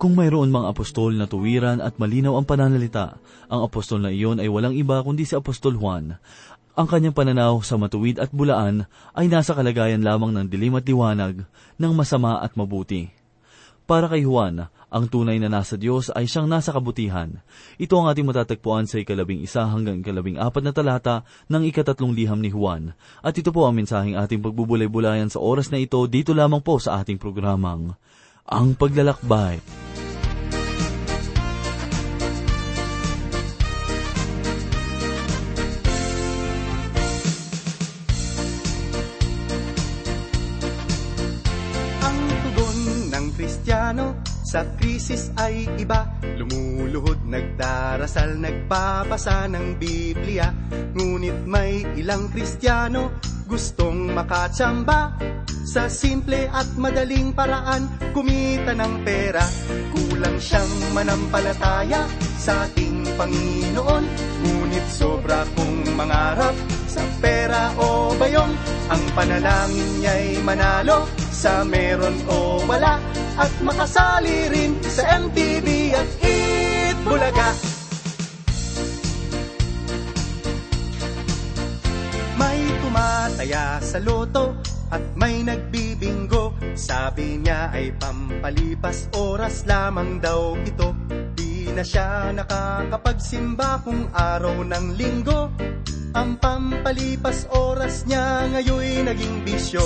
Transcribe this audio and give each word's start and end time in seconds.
Kung 0.00 0.16
mayroon 0.16 0.48
mga 0.48 0.72
apostol 0.72 1.12
na 1.12 1.28
tuwiran 1.28 1.84
at 1.84 2.00
malinaw 2.00 2.40
ang 2.40 2.48
pananalita, 2.48 3.20
ang 3.52 3.60
apostol 3.68 4.00
na 4.00 4.08
iyon 4.08 4.40
ay 4.40 4.48
walang 4.48 4.72
iba 4.72 5.04
kundi 5.04 5.28
si 5.28 5.36
Apostol 5.36 5.76
Juan. 5.76 6.16
Ang 6.72 6.88
kanyang 6.88 7.12
pananaw 7.12 7.60
sa 7.60 7.76
matuwid 7.76 8.16
at 8.16 8.32
bulaan 8.32 8.88
ay 9.12 9.28
nasa 9.28 9.52
kalagayan 9.52 10.00
lamang 10.00 10.32
ng 10.32 10.48
dilim 10.48 10.72
at 10.80 10.88
liwanag, 10.88 11.44
ng 11.76 11.92
masama 11.92 12.40
at 12.40 12.56
mabuti. 12.56 13.12
Para 13.84 14.08
kay 14.08 14.24
Juan, 14.24 14.72
ang 14.88 15.04
tunay 15.04 15.36
na 15.36 15.52
nasa 15.52 15.76
Diyos 15.76 16.08
ay 16.16 16.24
siyang 16.24 16.48
nasa 16.48 16.72
kabutihan. 16.72 17.44
Ito 17.76 18.00
ang 18.00 18.08
ating 18.08 18.24
matatagpuan 18.24 18.88
sa 18.88 19.04
ikalabing 19.04 19.44
isa 19.44 19.68
hanggang 19.68 20.00
ikalabing 20.00 20.40
apat 20.40 20.64
na 20.64 20.72
talata 20.72 21.28
ng 21.52 21.68
ikatatlong 21.68 22.16
liham 22.16 22.40
ni 22.40 22.48
Juan. 22.48 22.96
At 23.20 23.36
ito 23.36 23.52
po 23.52 23.68
ang 23.68 23.76
mensaheng 23.76 24.16
ating 24.16 24.40
pagbubulay-bulayan 24.40 25.28
sa 25.28 25.44
oras 25.44 25.68
na 25.68 25.76
ito 25.76 26.00
dito 26.08 26.32
lamang 26.32 26.64
po 26.64 26.80
sa 26.80 27.04
ating 27.04 27.20
programang, 27.20 27.92
Ang 28.48 28.72
Paglalakbay. 28.80 29.89
Sa 44.50 44.66
krisis 44.74 45.30
ay 45.38 45.70
iba. 45.78 46.10
Lumuluhod, 46.34 47.22
nagdarasal, 47.22 48.34
nagpapasa 48.34 49.46
ng 49.46 49.78
Biblia. 49.78 50.50
Ngunit 50.98 51.46
may 51.46 51.86
ilang 51.94 52.26
Kristiyano 52.34 53.14
gustong 53.46 54.10
makatsamba. 54.10 55.14
Sa 55.70 55.86
simple 55.86 56.50
at 56.50 56.66
madaling 56.74 57.30
paraan 57.30 57.86
kumita 58.10 58.74
ng 58.74 59.06
pera. 59.06 59.46
Kulang 59.94 60.42
siyang 60.42 60.98
manampalataya 60.98 62.10
sa 62.34 62.66
ating 62.66 63.06
Panginoon. 63.14 64.04
Ngunit 64.42 64.86
sobra 64.90 65.46
kong 65.54 65.94
mangarap 65.94 66.58
sa 66.90 67.06
pera 67.22 67.70
o 67.78 68.18
bayong 68.18 68.50
Ang 68.90 69.04
panalangin 69.14 70.02
niya'y 70.02 70.42
manalo. 70.42 71.06
Sa 71.30 71.62
meron 71.62 72.18
o 72.26 72.66
wala 72.66 73.19
At 73.36 73.52
makasali 73.62 74.50
rin 74.50 74.72
sa 74.82 75.04
MTV 75.20 75.66
at 75.94 76.10
Eat 76.24 76.96
Bulaga. 77.04 77.50
May 82.40 82.60
tumataya 82.80 83.78
sa 83.84 83.98
loto 84.02 84.56
at 84.90 85.04
may 85.14 85.46
nagbibinggo 85.46 86.50
Sabi 86.80 87.36
niya 87.36 87.68
ay 87.76 87.92
pampalipas 88.00 89.12
oras 89.12 89.68
lamang 89.68 90.16
daw 90.16 90.56
ito. 90.64 90.96
Di 91.36 91.68
na 91.76 91.84
siya 91.84 92.32
nakakapagsimba 92.32 93.84
kung 93.84 94.08
araw 94.16 94.64
ng 94.64 94.86
linggo 94.96 95.52
Ang 96.10 96.42
pampalipas 96.42 97.46
oras 97.54 98.02
niya 98.02 98.50
ngayon 98.50 99.06
naging 99.06 99.46
bisyo. 99.46 99.82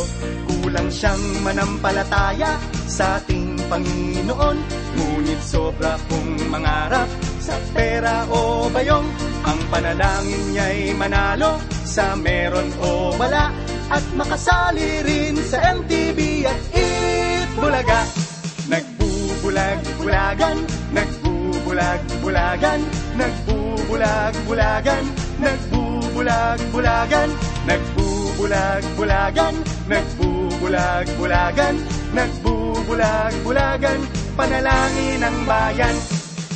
Kulang 0.49 0.89
siyang 0.89 1.21
manampalataya 1.45 2.57
sa 2.89 3.21
ating 3.21 3.61
Panginoon. 3.69 4.57
Ngunit 4.97 5.41
sobra 5.45 6.01
kong 6.09 6.49
mangarap 6.49 7.05
sa 7.45 7.61
pera 7.77 8.25
o 8.33 8.73
bayong. 8.73 9.05
Ang 9.45 9.61
panalangin 9.69 10.57
niya'y 10.57 10.97
manalo 10.97 11.61
sa 11.85 12.17
meron 12.17 12.73
o 12.81 13.13
wala. 13.21 13.53
At 13.93 14.05
makasali 14.17 15.05
rin 15.05 15.37
sa 15.45 15.61
MTV 15.77 16.49
at 16.49 16.57
Eat 16.73 17.53
Bulaga 17.53 18.01
Nagbubulag-bulagan, 18.73 20.57
nagbubulag-bulagan 20.97 22.81
Nagbubulag-bulagan, 23.13 25.05
nagbubulag-bulagan 26.15 27.31
Nagbubulag-bulagan, 27.67 29.55
nagbubulag-bulagan 29.91 31.75
Nagbubulag-bulagan, 32.15 33.99
panalangin 34.39 35.19
ng 35.27 35.39
bayan. 35.43 35.97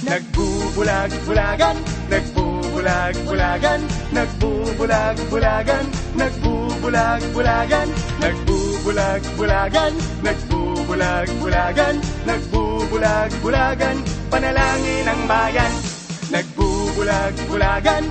Nagbubulag-bulagan, 0.07 1.77
nagbubulag-bulagan 2.07 3.81
Nagbubulag-bulagan, 4.15 5.83
nagbubulag-bulagan 6.15 7.89
Nagbubulag-bulagan, 8.23 9.93
nagbubulag-bulagan 10.23 11.95
Nagbubulag-bulagan, 12.29 13.97
panalangin 14.31 15.03
ng 15.09 15.21
bayan. 15.27 15.73
Nagbubulag-bulagan, 16.29 18.05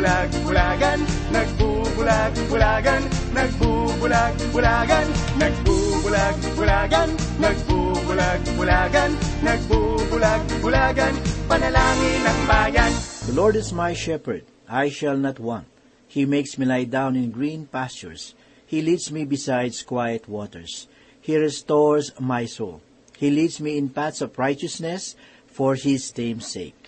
nagbubulag-bulagan 0.00 0.98
Nagbubulag-bulagan, 1.30 3.02
nagbubulag-bulagan 3.36 5.06
Nagbubulag-bulagan, 5.36 7.08
nagbubulag-bulagan 7.36 9.10
Nagbubulag-bulagan, 9.44 11.14
panalangin 11.48 12.20
ng 12.24 12.40
bayan 12.48 12.92
The 13.28 13.36
Lord 13.36 13.56
is 13.56 13.72
my 13.72 13.92
shepherd, 13.92 14.44
I 14.68 14.88
shall 14.88 15.16
not 15.16 15.38
want. 15.38 15.68
He 16.08 16.24
makes 16.24 16.58
me 16.58 16.66
lie 16.66 16.88
down 16.88 17.14
in 17.14 17.30
green 17.30 17.66
pastures. 17.70 18.34
He 18.66 18.82
leads 18.82 19.12
me 19.12 19.24
beside 19.24 19.70
quiet 19.86 20.26
waters. 20.26 20.88
He 21.20 21.36
restores 21.36 22.10
my 22.18 22.46
soul. 22.46 22.82
He 23.18 23.30
leads 23.30 23.60
me 23.60 23.78
in 23.78 23.90
paths 23.90 24.20
of 24.20 24.38
righteousness 24.38 25.14
for 25.46 25.76
His 25.76 26.10
name's 26.16 26.50
sake. 26.50 26.79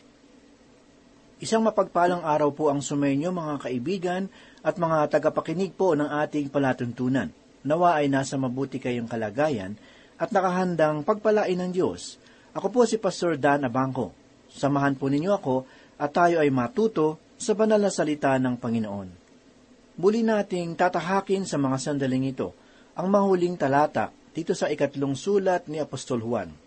Isang 1.43 1.67
mapagpalang 1.67 2.23
araw 2.23 2.55
po 2.55 2.71
ang 2.71 2.79
sumainyo 2.79 3.35
mga 3.35 3.67
kaibigan 3.67 4.31
at 4.63 4.79
mga 4.79 5.11
tagapakinig 5.11 5.75
po 5.75 5.99
ng 5.99 6.07
ating 6.07 6.47
palatuntunan. 6.47 7.35
Nawa 7.67 7.99
ay 7.99 8.07
nasa 8.07 8.39
mabuti 8.39 8.79
kayong 8.79 9.11
kalagayan 9.11 9.75
at 10.23 10.31
nakahandang 10.31 11.03
pagpalain 11.03 11.59
ng 11.59 11.75
Diyos. 11.75 12.15
Ako 12.55 12.71
po 12.71 12.87
si 12.87 12.95
Pastor 12.95 13.43
Dan 13.43 13.67
Abangco. 13.67 14.15
Samahan 14.55 14.95
po 14.95 15.11
ninyo 15.11 15.35
ako 15.35 15.67
at 15.99 16.15
tayo 16.15 16.39
ay 16.39 16.55
matuto 16.55 17.19
sa 17.35 17.59
banal 17.59 17.83
na 17.83 17.91
salita 17.91 18.39
ng 18.39 18.55
Panginoon. 18.63 19.09
Muli 19.99 20.23
nating 20.23 20.79
tatahakin 20.79 21.43
sa 21.43 21.59
mga 21.59 21.75
sandaling 21.83 22.31
ito 22.31 22.55
ang 22.95 23.11
mahuling 23.11 23.59
talata 23.59 24.15
dito 24.31 24.55
sa 24.55 24.71
ikatlong 24.71 25.19
sulat 25.19 25.67
ni 25.67 25.83
Apostol 25.83 26.23
Juan. 26.23 26.62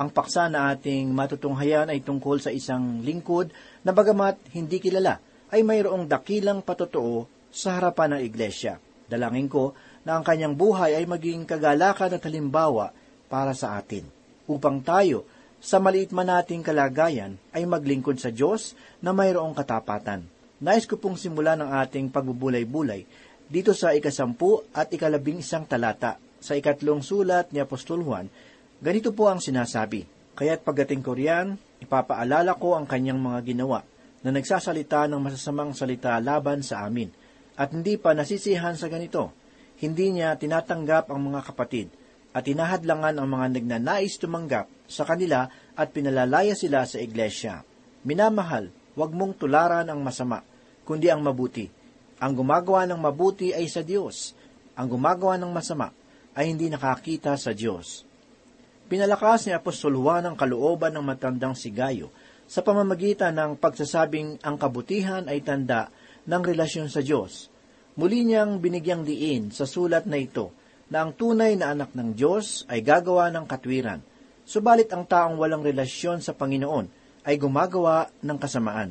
Ang 0.00 0.08
paksa 0.16 0.48
na 0.48 0.72
ating 0.72 1.12
matutunghayan 1.12 1.92
ay 1.92 2.00
tungkol 2.00 2.40
sa 2.40 2.48
isang 2.48 3.04
lingkod 3.04 3.52
na 3.84 3.92
bagamat 3.92 4.40
hindi 4.56 4.80
kilala, 4.80 5.20
ay 5.52 5.60
mayroong 5.60 6.08
dakilang 6.08 6.64
patotoo 6.64 7.28
sa 7.52 7.76
harapan 7.76 8.16
ng 8.16 8.22
iglesia. 8.24 8.80
Dalangin 9.04 9.52
ko 9.52 9.76
na 10.08 10.16
ang 10.16 10.24
kanyang 10.24 10.56
buhay 10.56 10.96
ay 10.96 11.04
maging 11.04 11.44
kagalakan 11.44 12.16
at 12.16 12.24
halimbawa 12.24 12.96
para 13.28 13.52
sa 13.52 13.76
atin, 13.76 14.08
upang 14.48 14.80
tayo, 14.80 15.28
sa 15.60 15.76
maliit 15.76 16.16
man 16.16 16.32
nating 16.32 16.64
kalagayan, 16.64 17.36
ay 17.52 17.68
maglingkod 17.68 18.16
sa 18.16 18.32
Diyos 18.32 18.72
na 19.04 19.12
mayroong 19.12 19.52
katapatan. 19.52 20.24
Nais 20.64 20.88
ko 20.88 20.96
pong 20.96 21.20
simula 21.20 21.52
ng 21.60 21.76
ating 21.76 22.08
pagbubulay-bulay 22.08 23.04
dito 23.52 23.76
sa 23.76 23.92
ikasampu 23.92 24.64
at 24.72 24.88
ikalabing 24.88 25.44
isang 25.44 25.68
talata 25.68 26.16
sa 26.40 26.56
ikatlong 26.56 27.04
sulat 27.04 27.52
ni 27.52 27.60
Apostol 27.60 28.00
Juan, 28.00 28.32
ganito 28.80 29.12
po 29.12 29.28
ang 29.28 29.38
sinasabi, 29.38 30.08
Kaya't 30.40 30.64
pagdating 30.64 31.04
ko 31.04 31.12
riyan, 31.12 31.60
ipapaalala 31.84 32.56
ko 32.56 32.76
ang 32.76 32.88
kanyang 32.88 33.20
mga 33.20 33.44
ginawa 33.44 33.84
na 34.24 34.32
nagsasalita 34.32 35.08
ng 35.08 35.20
masasamang 35.20 35.72
salita 35.76 36.16
laban 36.20 36.64
sa 36.64 36.84
amin, 36.84 37.12
at 37.60 37.72
hindi 37.76 38.00
pa 38.00 38.16
nasisihan 38.16 38.76
sa 38.76 38.88
ganito. 38.88 39.32
Hindi 39.80 40.16
niya 40.16 40.36
tinatanggap 40.36 41.12
ang 41.12 41.20
mga 41.28 41.40
kapatid, 41.52 41.88
at 42.32 42.46
tinahadlangan 42.46 43.20
ang 43.20 43.28
mga 43.28 43.46
nagnanais 43.58 44.16
tumanggap 44.16 44.68
sa 44.88 45.04
kanila 45.04 45.48
at 45.76 45.88
pinalalaya 45.90 46.52
sila 46.56 46.84
sa 46.84 47.00
iglesia. 47.00 47.64
Minamahal, 48.04 48.72
huwag 48.96 49.12
mong 49.12 49.40
tularan 49.40 49.88
ang 49.88 50.00
masama, 50.00 50.40
kundi 50.84 51.12
ang 51.12 51.20
mabuti. 51.20 51.68
Ang 52.20 52.36
gumagawa 52.36 52.84
ng 52.88 53.00
mabuti 53.00 53.56
ay 53.56 53.68
sa 53.68 53.80
Diyos. 53.80 54.36
Ang 54.76 54.96
gumagawa 54.96 55.40
ng 55.40 55.52
masama 55.52 55.92
ay 56.36 56.52
hindi 56.52 56.68
nakakita 56.68 57.36
sa 57.40 57.56
Diyos. 57.56 58.08
Pinalakas 58.90 59.46
ni 59.46 59.54
Apostol 59.54 59.94
Juan 60.02 60.26
ang 60.26 60.34
kalooban 60.34 60.90
ng 60.90 61.06
matandang 61.06 61.54
si 61.54 61.70
Gayo 61.70 62.10
sa 62.50 62.58
pamamagitan 62.58 63.30
ng 63.38 63.54
pagsasabing 63.54 64.42
ang 64.42 64.58
kabutihan 64.58 65.30
ay 65.30 65.46
tanda 65.46 65.94
ng 66.26 66.42
relasyon 66.42 66.90
sa 66.90 66.98
Diyos. 66.98 67.46
Muli 67.94 68.26
niyang 68.26 68.58
binigyang 68.58 69.06
diin 69.06 69.54
sa 69.54 69.62
sulat 69.62 70.10
na 70.10 70.18
ito 70.18 70.50
na 70.90 71.06
ang 71.06 71.14
tunay 71.14 71.54
na 71.54 71.70
anak 71.70 71.94
ng 71.94 72.18
Diyos 72.18 72.66
ay 72.66 72.82
gagawa 72.82 73.30
ng 73.30 73.46
katwiran, 73.46 74.02
subalit 74.42 74.90
ang 74.90 75.06
taong 75.06 75.38
walang 75.38 75.62
relasyon 75.62 76.18
sa 76.18 76.34
Panginoon 76.34 76.90
ay 77.30 77.38
gumagawa 77.38 78.10
ng 78.26 78.38
kasamaan. 78.42 78.90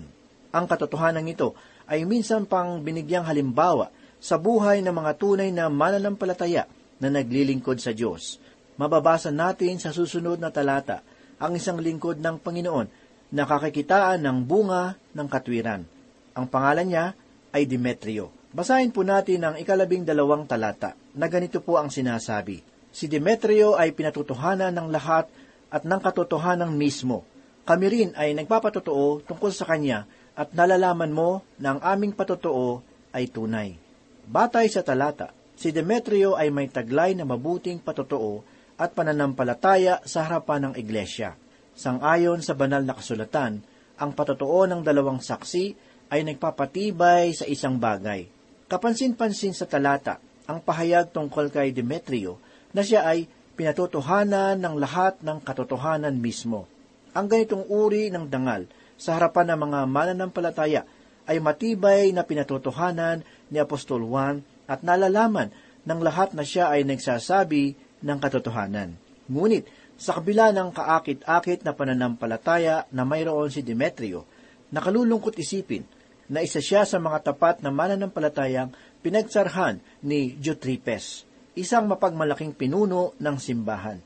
Ang 0.55 0.63
katotohanan 0.63 1.27
ito 1.27 1.59
ay 1.91 2.07
minsan 2.07 2.47
pang 2.47 2.79
binigyang 2.79 3.27
halimbawa 3.27 3.91
sa 4.15 4.39
buhay 4.39 4.79
ng 4.79 4.95
mga 4.95 5.11
tunay 5.19 5.51
na 5.51 5.67
mananampalataya 5.67 6.71
na 7.03 7.11
naglilingkod 7.11 7.83
sa 7.83 7.91
Diyos. 7.91 8.39
Mababasa 8.79 9.27
natin 9.27 9.75
sa 9.75 9.91
susunod 9.91 10.39
na 10.39 10.55
talata 10.55 11.03
ang 11.35 11.51
isang 11.51 11.83
lingkod 11.83 12.23
ng 12.23 12.39
Panginoon 12.39 12.87
na 13.35 13.43
kakakitaan 13.43 14.23
ng 14.23 14.47
bunga 14.47 14.95
ng 15.11 15.27
katwiran. 15.27 15.83
Ang 16.31 16.47
pangalan 16.47 16.87
niya 16.87 17.05
ay 17.51 17.67
Demetrio. 17.67 18.31
Basahin 18.55 18.95
po 18.95 19.03
natin 19.03 19.43
ang 19.43 19.55
ikalabing 19.59 20.07
dalawang 20.07 20.47
talata 20.47 20.95
na 21.11 21.27
ganito 21.27 21.59
po 21.59 21.75
ang 21.75 21.91
sinasabi. 21.91 22.63
Si 22.95 23.11
Demetrio 23.11 23.75
ay 23.75 23.91
pinatutuhanan 23.91 24.71
ng 24.71 24.87
lahat 24.95 25.27
at 25.67 25.83
ng 25.83 25.99
katotohanan 25.99 26.71
mismo. 26.71 27.27
Kami 27.67 27.85
rin 27.91 28.09
ay 28.15 28.31
nagpapatotoo 28.31 29.27
tungkol 29.27 29.51
sa 29.51 29.67
kanya 29.67 30.07
at 30.39 30.55
nalalaman 30.55 31.11
mo 31.11 31.43
na 31.59 31.75
ang 31.75 31.81
aming 31.83 32.15
patotoo 32.15 32.79
ay 33.11 33.27
tunay. 33.27 33.75
Batay 34.23 34.71
sa 34.71 34.87
talata, 34.87 35.35
si 35.59 35.75
Demetrio 35.75 36.39
ay 36.39 36.47
may 36.47 36.71
taglay 36.71 37.11
na 37.11 37.27
mabuting 37.27 37.83
patotoo 37.83 38.58
at 38.79 38.95
pananampalataya 38.95 39.99
sa 40.07 40.23
harapan 40.23 40.71
ng 40.71 40.73
iglesia. 40.79 41.35
Sangayon 41.75 42.39
sa 42.39 42.55
banal 42.55 42.87
na 42.87 42.95
kasulatan, 42.95 43.59
ang 43.99 44.11
patotoo 44.15 44.63
ng 44.63 44.79
dalawang 44.79 45.19
saksi 45.19 45.75
ay 46.07 46.23
nagpapatibay 46.23 47.35
sa 47.35 47.43
isang 47.43 47.75
bagay. 47.75 48.23
Kapansin-pansin 48.71 49.51
sa 49.51 49.67
talata, 49.67 50.23
ang 50.47 50.63
pahayag 50.63 51.11
tungkol 51.11 51.51
kay 51.51 51.75
Demetrio 51.75 52.39
na 52.71 52.81
siya 52.81 53.05
ay 53.05 53.27
pinatotohanan 53.59 54.55
ng 54.55 54.75
lahat 54.79 55.19
ng 55.19 55.43
katotohanan 55.43 56.15
mismo. 56.15 56.63
Ang 57.11 57.27
ganitong 57.27 57.67
uri 57.67 58.07
ng 58.07 58.31
dangal 58.31 58.65
sa 58.95 59.19
harapan 59.19 59.53
ng 59.53 59.59
mga 59.67 59.79
mananampalataya 59.91 60.81
ay 61.27 61.37
matibay 61.43 62.09
na 62.15 62.23
pinatotohanan 62.23 63.21
ni 63.51 63.59
Apostol 63.59 64.07
Juan 64.07 64.41
at 64.65 64.81
nalalaman 64.81 65.51
ng 65.83 65.99
lahat 66.01 66.33
na 66.33 66.47
siya 66.47 66.71
ay 66.71 66.87
nagsasabi 66.87 67.88
ng 68.03 68.17
katotohanan. 68.17 68.95
Ngunit, 69.29 69.67
sa 69.99 70.15
kabila 70.15 70.55
ng 70.55 70.71
kaakit-akit 70.71 71.67
na 71.67 71.75
pananampalataya 71.75 72.87
na 72.95 73.03
mayroon 73.03 73.51
si 73.51 73.59
Demetrio, 73.59 74.23
nakalulungkot 74.71 75.35
isipin 75.35 75.83
na 76.31 76.39
isa 76.39 76.63
siya 76.63 76.87
sa 76.87 77.01
mga 77.01 77.33
tapat 77.33 77.59
na 77.59 77.73
mananampalatayang 77.73 78.71
pinagsarhan 79.03 79.83
ni 80.05 80.39
Diotrepes, 80.39 81.27
isang 81.57 81.89
mapagmalaking 81.91 82.55
pinuno 82.55 83.17
ng 83.19 83.35
simbahan. 83.35 83.99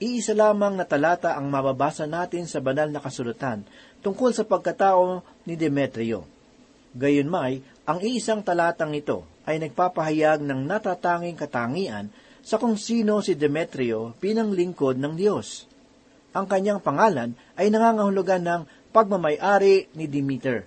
Iisa 0.00 0.32
lamang 0.32 0.76
na 0.76 0.84
talata 0.88 1.36
ang 1.36 1.48
mababasa 1.48 2.08
natin 2.08 2.48
sa 2.48 2.60
banal 2.60 2.88
na 2.88 3.00
kasulatan 3.04 3.64
tungkol 4.00 4.32
sa 4.32 4.48
pagkatao 4.48 5.20
ni 5.44 5.56
Demetrio. 5.56 6.24
Gayunmay, 6.96 7.60
ang 7.84 7.98
iisang 8.00 8.42
talatang 8.42 8.96
ito 8.96 9.22
ay 9.44 9.60
nagpapahayag 9.60 10.42
ng 10.42 10.60
natatanging 10.66 11.36
katangian 11.38 12.10
sa 12.40 12.56
kung 12.56 12.76
sino 12.76 13.20
si 13.20 13.36
Demetrio 13.36 14.16
pinang 14.18 14.52
lingkod 14.52 14.96
ng 14.96 15.14
Diyos. 15.16 15.68
Ang 16.30 16.46
kanyang 16.46 16.78
pangalan 16.78 17.34
ay 17.58 17.68
nangangahulugan 17.68 18.42
ng 18.42 18.62
pagmamayari 18.94 19.90
ni 19.94 20.06
Demeter, 20.06 20.66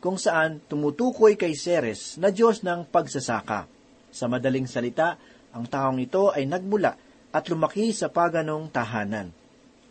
kung 0.00 0.16
saan 0.16 0.60
tumutukoy 0.68 1.36
kay 1.36 1.52
Ceres 1.52 2.16
na 2.16 2.32
Diyos 2.32 2.64
ng 2.64 2.88
pagsasaka. 2.88 3.68
Sa 4.12 4.28
madaling 4.28 4.68
salita, 4.68 5.16
ang 5.52 5.68
taong 5.68 6.00
ito 6.00 6.32
ay 6.32 6.48
nagmula 6.48 6.96
at 7.32 7.44
lumaki 7.48 7.92
sa 7.92 8.12
paganong 8.12 8.68
tahanan. 8.72 9.32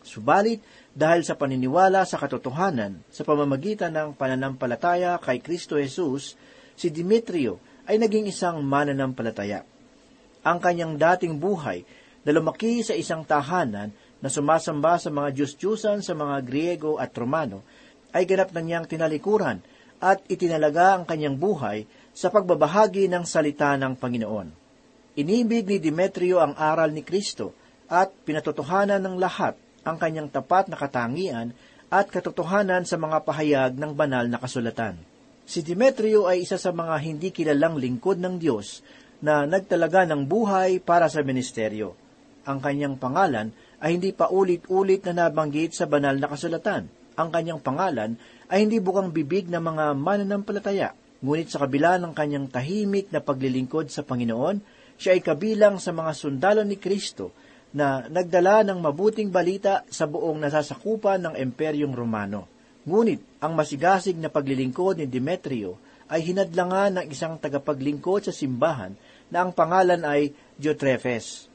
Subalit, 0.01 0.62
dahil 0.92 1.24
sa 1.24 1.39
paniniwala 1.39 2.04
sa 2.04 2.19
katotohanan 2.19 3.00
sa 3.07 3.24
pamamagitan 3.24 3.95
ng 3.95 4.10
pananampalataya 4.18 5.16
kay 5.24 5.39
Kristo 5.39 5.80
Jesus, 5.80 6.36
si 6.75 6.92
Demetrio 6.92 7.63
ay 7.88 7.95
naging 7.95 8.27
isang 8.27 8.60
mananampalataya. 8.60 9.71
Ang 10.42 10.58
kanyang 10.58 10.98
dating 10.98 11.38
buhay 11.38 11.86
na 12.26 12.32
lumaki 12.34 12.82
sa 12.82 12.98
isang 12.98 13.22
tahanan 13.22 13.94
na 14.22 14.30
sumasamba 14.30 14.98
sa 15.02 15.10
mga 15.10 15.34
Diyos-Diyusan 15.34 16.06
sa 16.06 16.14
mga 16.14 16.46
Griego 16.46 17.02
at 17.02 17.14
Romano, 17.18 17.66
ay 18.14 18.26
ganap 18.26 18.54
na 18.54 18.62
niyang 18.62 18.86
tinalikuran 18.86 19.62
at 20.02 20.22
itinalaga 20.28 20.98
ang 20.98 21.06
kanyang 21.06 21.38
buhay 21.38 21.86
sa 22.12 22.34
pagbabahagi 22.34 23.08
ng 23.08 23.24
salita 23.24 23.74
ng 23.78 23.96
Panginoon. 23.98 24.48
Inibig 25.18 25.68
ni 25.68 25.78
Demetrio 25.78 26.42
ang 26.42 26.58
aral 26.58 26.92
ni 26.92 27.06
Kristo 27.06 27.54
at 27.92 28.12
pinatotohanan 28.24 29.04
ng 29.04 29.16
lahat 29.20 29.56
ang 29.86 29.98
kanyang 29.98 30.30
tapat 30.32 30.70
na 30.72 30.78
katangian 30.78 31.54
at 31.92 32.08
katotohanan 32.08 32.88
sa 32.88 32.96
mga 32.96 33.18
pahayag 33.28 33.72
ng 33.76 33.92
banal 33.92 34.26
na 34.26 34.40
kasulatan. 34.40 34.96
Si 35.44 35.60
Demetrio 35.60 36.32
ay 36.32 36.48
isa 36.48 36.56
sa 36.56 36.72
mga 36.72 36.96
hindi 37.04 37.36
kilalang 37.36 37.76
lingkod 37.76 38.22
ng 38.22 38.40
Diyos 38.40 38.80
na 39.22 39.46
nagtalaga 39.46 40.10
ng 40.10 40.26
buhay 40.26 40.82
para 40.82 41.06
sa 41.08 41.22
ministeryo. 41.22 41.94
Ang 42.50 42.58
kanyang 42.58 42.98
pangalan 42.98 43.54
ay 43.82 43.98
hindi 43.98 44.12
pa 44.14 44.30
ulit-ulit 44.30 45.06
na 45.06 45.26
nabanggit 45.26 45.78
sa 45.78 45.86
banal 45.86 46.18
na 46.18 46.26
kasulatan. 46.26 46.90
Ang 47.18 47.30
kanyang 47.30 47.62
pangalan 47.62 48.18
ay 48.50 48.66
hindi 48.66 48.82
bukang 48.82 49.14
bibig 49.14 49.46
ng 49.50 49.62
mga 49.62 49.94
mananampalataya. 49.94 50.90
Ngunit 51.22 51.54
sa 51.54 51.62
kabila 51.62 52.02
ng 52.02 52.18
kanyang 52.18 52.50
tahimik 52.50 53.14
na 53.14 53.22
paglilingkod 53.22 53.94
sa 53.94 54.02
Panginoon, 54.02 54.58
siya 54.98 55.14
ay 55.14 55.22
kabilang 55.22 55.78
sa 55.78 55.94
mga 55.94 56.12
sundalo 56.18 56.66
ni 56.66 56.82
Kristo 56.82 57.34
na 57.78 58.04
nagdala 58.10 58.66
ng 58.68 58.82
mabuting 58.82 59.30
balita 59.30 59.86
sa 59.88 60.10
buong 60.10 60.42
nasasakupan 60.42 61.30
ng 61.30 61.34
Imperyong 61.38 61.94
Romano. 61.94 62.50
Ngunit 62.90 63.42
ang 63.46 63.54
masigasig 63.54 64.18
na 64.18 64.34
paglilingkod 64.34 64.98
ni 64.98 65.06
Demetrio 65.06 65.78
ay 66.12 66.26
hinadlangan 66.28 67.00
ng 67.00 67.06
isang 67.08 67.40
tagapaglingkod 67.40 68.28
sa 68.28 68.34
simbahan 68.36 68.92
na 69.31 69.48
ang 69.48 69.56
pangalan 69.56 70.04
ay 70.04 70.36
Diotrephes. 70.60 71.48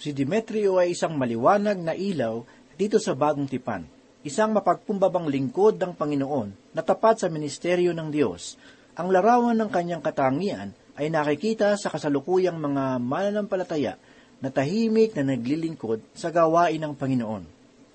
Si 0.00 0.10
Demetrio 0.16 0.80
ay 0.80 0.96
isang 0.96 1.14
maliwanag 1.14 1.78
na 1.78 1.92
ilaw 1.92 2.42
dito 2.74 2.96
sa 2.96 3.12
bagong 3.12 3.46
tipan, 3.46 3.84
isang 4.24 4.50
mapagpumbabang 4.56 5.28
lingkod 5.28 5.76
ng 5.78 5.92
Panginoon 5.94 6.74
na 6.74 6.82
tapat 6.82 7.22
sa 7.22 7.28
ministeryo 7.28 7.92
ng 7.92 8.08
Diyos. 8.08 8.56
Ang 8.98 9.14
larawan 9.14 9.54
ng 9.54 9.70
kanyang 9.70 10.02
katangian 10.02 10.74
ay 10.98 11.06
nakikita 11.12 11.78
sa 11.78 11.92
kasalukuyang 11.92 12.58
mga 12.58 12.98
mananampalataya 12.98 13.94
na 14.38 14.50
tahimik 14.50 15.14
na 15.14 15.34
naglilingkod 15.34 16.02
sa 16.14 16.30
gawain 16.30 16.82
ng 16.82 16.94
Panginoon. 16.94 17.44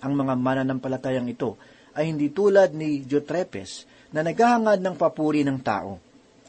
Ang 0.03 0.13
mga 0.19 0.33
mananampalatayang 0.35 1.27
ito 1.31 1.55
ay 1.95 2.11
hindi 2.11 2.31
tulad 2.31 2.75
ni 2.75 3.03
Diotrepes 3.07 3.87
na 4.11 4.21
naghahangad 4.23 4.83
ng 4.83 4.95
papuri 4.99 5.47
ng 5.47 5.59
tao. 5.63 5.99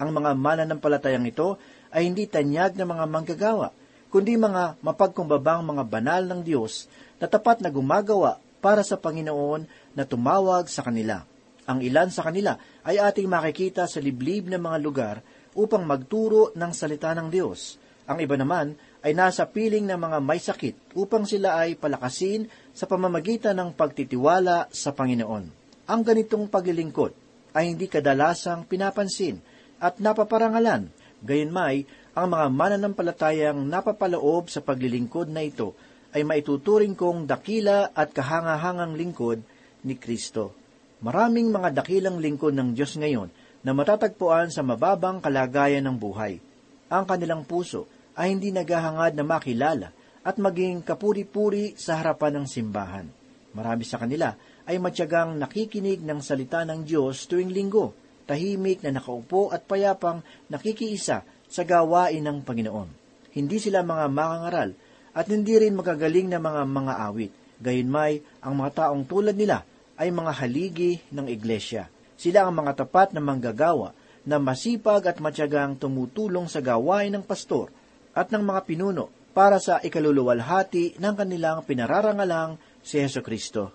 Ang 0.03 0.11
mga 0.11 0.35
mananampalatayang 0.35 1.27
ito 1.31 1.55
ay 1.95 2.11
hindi 2.11 2.27
tanyag 2.27 2.75
na 2.75 2.83
mga 2.83 3.07
manggagawa, 3.07 3.71
kundi 4.11 4.35
mga 4.35 4.83
mapagkumbabang 4.83 5.63
mga 5.63 5.83
banal 5.87 6.23
ng 6.27 6.43
Diyos 6.43 6.91
na 7.23 7.31
tapat 7.31 7.63
na 7.63 7.71
gumagawa 7.71 8.43
para 8.59 8.83
sa 8.83 8.99
Panginoon 8.99 9.95
na 9.95 10.03
tumawag 10.03 10.67
sa 10.67 10.83
kanila. 10.83 11.23
Ang 11.65 11.81
ilan 11.81 12.11
sa 12.11 12.27
kanila 12.27 12.59
ay 12.83 12.99
ating 12.99 13.31
makikita 13.31 13.87
sa 13.87 14.03
liblib 14.03 14.51
na 14.51 14.59
mga 14.59 14.79
lugar 14.83 15.17
upang 15.55 15.87
magturo 15.87 16.51
ng 16.53 16.73
salita 16.75 17.15
ng 17.15 17.31
Diyos. 17.31 17.79
Ang 18.05 18.21
iba 18.21 18.37
naman 18.37 18.77
ay 19.01 19.17
nasa 19.17 19.49
piling 19.49 19.89
ng 19.89 19.97
mga 19.97 20.19
may 20.21 20.41
sakit 20.43 20.97
upang 20.99 21.25
sila 21.25 21.57
ay 21.57 21.79
palakasin 21.79 22.51
sa 22.77 22.85
pamamagitan 22.85 23.57
ng 23.57 23.71
pagtitiwala 23.73 24.69
sa 24.69 24.93
Panginoon. 24.93 25.45
Ang 25.89 26.01
ganitong 26.05 26.49
paglilingkod 26.49 27.13
ay 27.55 27.73
hindi 27.73 27.89
kadalasang 27.89 28.65
pinapansin 28.69 29.41
at 29.81 30.01
napaparangalan, 30.01 30.89
gayunmay 31.25 31.89
ang 32.15 32.31
mga 32.31 32.47
mananampalatayang 32.53 33.59
napapaloob 33.65 34.53
sa 34.53 34.61
paglilingkod 34.63 35.33
na 35.33 35.43
ito 35.43 35.75
ay 36.15 36.23
maituturing 36.23 36.95
kong 36.95 37.27
dakila 37.27 37.91
at 37.91 38.15
kahangahangang 38.15 38.95
lingkod 38.95 39.43
ni 39.83 39.99
Kristo. 39.99 40.55
Maraming 41.03 41.51
mga 41.51 41.83
dakilang 41.83 42.23
lingkod 42.23 42.55
ng 42.55 42.71
Diyos 42.77 42.95
ngayon 42.95 43.29
na 43.67 43.73
matatagpuan 43.75 44.53
sa 44.53 44.63
mababang 44.63 45.19
kalagayan 45.19 45.83
ng 45.89 45.97
buhay. 45.99 46.39
Ang 46.93 47.05
kanilang 47.09 47.43
puso 47.43 47.91
ay 48.15 48.31
hindi 48.31 48.55
naghahangad 48.55 49.19
na 49.19 49.25
makilala 49.27 49.89
at 50.23 50.39
maging 50.39 50.87
kapuri-puri 50.87 51.75
sa 51.75 51.99
harapan 51.99 52.41
ng 52.41 52.47
simbahan. 52.47 53.07
Marami 53.53 53.83
sa 53.83 53.99
kanila 53.99 54.33
ay 54.65 54.79
matyagang 54.79 55.37
nakikinig 55.37 56.01
ng 56.01 56.21
salita 56.23 56.65
ng 56.65 56.87
Diyos 56.87 57.27
tuwing 57.29 57.53
linggo, 57.53 57.93
tahimik 58.25 58.85
na 58.85 58.97
nakaupo 58.97 59.53
at 59.53 59.65
payapang 59.65 60.25
nakikiisa 60.49 61.25
sa 61.25 61.63
gawain 61.63 62.25
ng 62.25 62.43
Panginoon. 62.43 62.89
Hindi 63.35 63.57
sila 63.63 63.87
mga 63.87 64.07
mangangaral 64.11 64.71
at 65.15 65.27
hindi 65.31 65.55
rin 65.55 65.79
magagaling 65.79 66.29
na 66.33 66.43
mga 66.43 66.63
mga 66.67 66.95
awit. 67.07 67.33
Gayunmay, 67.63 68.43
ang 68.43 68.55
mga 68.59 68.71
taong 68.75 69.07
tulad 69.07 69.39
nila 69.39 69.63
ay 69.95 70.11
mga 70.11 70.33
haligi 70.43 70.99
ng 71.15 71.31
iglesia. 71.31 71.87
Sila 72.19 72.47
ang 72.47 72.55
mga 72.59 72.83
tapat 72.83 73.15
na 73.15 73.23
manggagawa 73.23 73.95
na 74.27 74.41
masipag 74.41 75.07
at 75.07 75.21
matyagang 75.21 75.79
tumutulong 75.79 76.51
sa 76.51 76.59
gawain 76.59 77.15
ng 77.15 77.23
pastor 77.23 77.71
at 78.17 78.33
ng 78.33 78.43
mga 78.43 78.61
pinuno 78.67 79.13
para 79.35 79.59
sa 79.59 79.83
ikaluluwalhati 79.83 80.99
ng 80.99 81.15
kanilang 81.15 81.67
pinararangalang 81.67 82.57
si 82.81 83.03
Yeso 83.03 83.21
Kristo. 83.21 83.75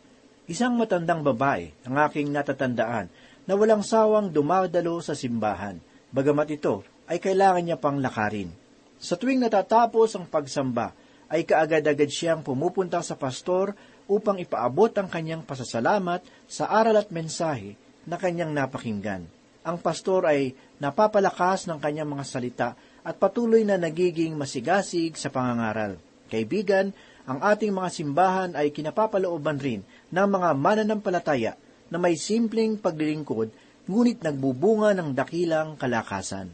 Isang 0.49 0.79
matandang 0.79 1.21
babae 1.21 1.85
ang 1.85 1.95
aking 2.09 2.33
natatandaan 2.33 3.11
na 3.49 3.57
walang 3.57 3.81
sawang 3.81 4.29
dumadalo 4.29 5.01
sa 5.01 5.17
simbahan, 5.17 5.81
bagamat 6.13 6.53
ito 6.53 6.85
ay 7.09 7.17
kailangan 7.17 7.65
niya 7.65 7.81
pang 7.81 7.97
lakarin. 7.97 8.53
Sa 9.01 9.17
tuwing 9.17 9.41
natatapos 9.41 10.13
ang 10.13 10.29
pagsamba, 10.29 10.93
ay 11.33 11.49
kaagad-agad 11.49 12.13
siyang 12.13 12.45
pumupunta 12.45 13.01
sa 13.01 13.17
pastor 13.17 13.73
upang 14.05 14.37
ipaabot 14.37 14.93
ang 14.93 15.09
kanyang 15.09 15.41
pasasalamat 15.41 16.21
sa 16.45 16.69
aral 16.69 17.01
at 17.01 17.09
mensahe 17.09 17.73
na 18.05 18.21
kanyang 18.21 18.53
napakinggan. 18.53 19.25
Ang 19.65 19.77
pastor 19.81 20.29
ay 20.29 20.53
napapalakas 20.77 21.65
ng 21.65 21.81
kanyang 21.81 22.09
mga 22.09 22.25
salita 22.29 22.69
at 23.01 23.17
patuloy 23.17 23.65
na 23.65 23.81
nagiging 23.81 24.37
masigasig 24.37 25.17
sa 25.17 25.33
pangangaral. 25.33 25.97
Kaibigan, 26.29 26.93
ang 27.25 27.41
ating 27.41 27.73
mga 27.73 27.89
simbahan 27.89 28.53
ay 28.53 28.69
kinapapalooban 28.69 29.57
rin 29.57 29.81
ng 30.13 30.27
mga 30.29 30.49
mananampalataya 30.53 31.57
na 31.89 31.97
may 31.97 32.15
simpleng 32.15 32.77
paglilingkod 32.77 33.49
ngunit 33.89 34.21
nagbubunga 34.21 34.93
ng 34.93 35.17
dakilang 35.17 35.73
kalakasan. 35.75 36.53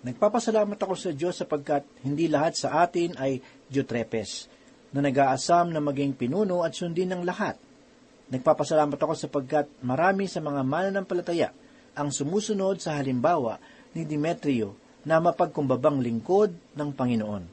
Nagpapasalamat 0.00 0.78
ako 0.80 0.94
sa 0.96 1.10
Diyos 1.12 1.36
sapagkat 1.36 1.84
hindi 2.00 2.32
lahat 2.32 2.56
sa 2.56 2.84
atin 2.84 3.12
ay 3.20 3.42
Diyotrepes, 3.68 4.48
na 4.94 5.02
nag-aasam 5.02 5.74
na 5.74 5.82
maging 5.82 6.16
pinuno 6.16 6.62
at 6.64 6.72
sundin 6.72 7.12
ng 7.12 7.26
lahat. 7.26 7.58
Nagpapasalamat 8.32 8.96
ako 8.96 9.14
sapagkat 9.18 9.66
marami 9.82 10.30
sa 10.30 10.40
mga 10.40 10.62
mananampalataya 10.62 11.50
ang 11.98 12.08
sumusunod 12.14 12.80
sa 12.80 12.96
halimbawa 12.96 13.60
ni 13.92 14.08
Demetrio 14.08 14.78
na 15.04 15.18
mapagkumbabang 15.22 16.00
lingkod 16.00 16.54
ng 16.74 16.90
Panginoon. 16.94 17.44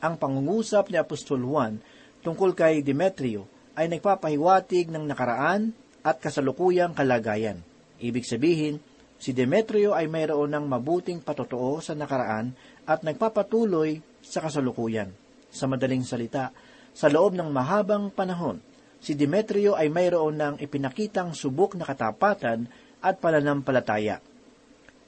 Ang 0.00 0.14
pangungusap 0.20 0.92
ni 0.92 1.00
Apostol 1.00 1.42
Juan 1.44 1.80
tungkol 2.20 2.52
kay 2.52 2.84
Demetrio 2.84 3.48
ay 3.76 3.88
nagpapahiwatig 3.88 4.88
ng 4.92 5.04
nakaraan 5.04 5.72
at 6.06 6.22
kasalukuyang 6.22 6.94
kalagayan. 6.94 7.58
Ibig 7.98 8.22
sabihin, 8.22 8.78
Si 9.16 9.32
Demetrio 9.32 9.96
ay 9.96 10.12
mayroon 10.12 10.52
ng 10.52 10.64
mabuting 10.68 11.24
patotoo 11.24 11.80
sa 11.80 11.96
nakaraan 11.96 12.52
at 12.84 13.00
nagpapatuloy 13.00 14.04
sa 14.20 14.44
kasalukuyan. 14.44 15.08
Sa 15.48 15.64
madaling 15.64 16.04
salita, 16.04 16.52
sa 16.92 17.08
loob 17.08 17.32
ng 17.32 17.48
mahabang 17.48 18.12
panahon, 18.12 18.60
si 19.00 19.16
Demetrio 19.16 19.72
ay 19.72 19.88
mayroon 19.88 20.36
ng 20.36 20.54
ipinakitang 20.60 21.32
subok 21.32 21.80
na 21.80 21.88
katapatan 21.88 22.68
at 23.00 23.16
pananampalataya. 23.16 24.20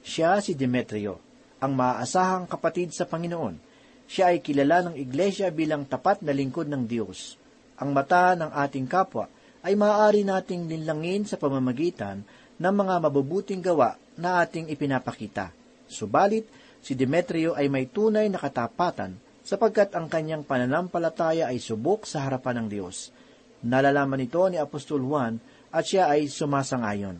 Siya 0.01 0.41
si 0.41 0.57
Demetrio, 0.57 1.21
ang 1.61 1.77
maaasahang 1.77 2.49
kapatid 2.49 2.89
sa 2.97 3.05
Panginoon. 3.05 3.61
Siya 4.09 4.33
ay 4.33 4.41
kilala 4.41 4.89
ng 4.89 4.95
Iglesia 4.97 5.53
bilang 5.53 5.85
tapat 5.85 6.25
na 6.25 6.33
lingkod 6.33 6.65
ng 6.65 6.89
Diyos. 6.89 7.37
Ang 7.77 7.93
mata 7.93 8.33
ng 8.33 8.49
ating 8.49 8.89
kapwa 8.89 9.29
ay 9.63 9.75
maaari 9.75 10.23
nating 10.23 10.71
linlangin 10.71 11.27
sa 11.27 11.35
pamamagitan 11.35 12.23
ng 12.59 12.73
mga 12.75 12.95
mabubuting 13.03 13.59
gawa 13.63 13.95
na 14.19 14.43
ating 14.43 14.67
ipinapakita. 14.71 15.51
Subalit, 15.87 16.47
si 16.79 16.95
Demetrio 16.95 17.55
ay 17.55 17.67
may 17.67 17.87
tunay 17.87 18.27
na 18.31 18.39
katapatan 18.39 19.19
sapagkat 19.43 19.95
ang 19.95 20.05
kanyang 20.07 20.45
pananampalataya 20.45 21.49
ay 21.49 21.57
subok 21.57 22.05
sa 22.05 22.27
harapan 22.27 22.63
ng 22.63 22.67
Diyos. 22.69 23.09
Nalalaman 23.65 24.23
ito 24.23 24.43
ni 24.47 24.55
Apostol 24.55 25.03
Juan 25.03 25.35
at 25.73 25.83
siya 25.83 26.11
ay 26.11 26.31
sumasangayon. 26.31 27.17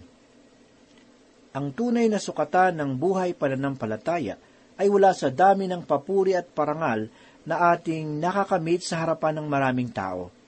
Ang 1.49 1.67
tunay 1.73 2.05
na 2.07 2.21
sukatan 2.21 2.77
ng 2.77 2.91
buhay 2.95 3.33
pananampalataya 3.33 4.37
ay 4.79 4.87
wala 4.87 5.11
sa 5.11 5.27
dami 5.27 5.67
ng 5.67 5.83
papuri 5.83 6.37
at 6.37 6.47
parangal 6.47 7.09
na 7.43 7.73
ating 7.73 8.21
nakakamit 8.21 8.85
sa 8.85 9.03
harapan 9.03 9.41
ng 9.41 9.47
maraming 9.49 9.89
tao. 9.89 10.38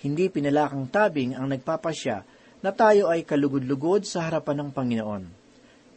Hindi 0.00 0.32
pinalakang 0.32 0.88
tabing 0.88 1.36
ang 1.36 1.52
nagpapasya 1.52 2.24
na 2.64 2.72
tayo 2.72 3.12
ay 3.12 3.24
kalugod-lugod 3.24 4.08
sa 4.08 4.24
harapan 4.24 4.64
ng 4.64 4.70
Panginoon. 4.72 5.24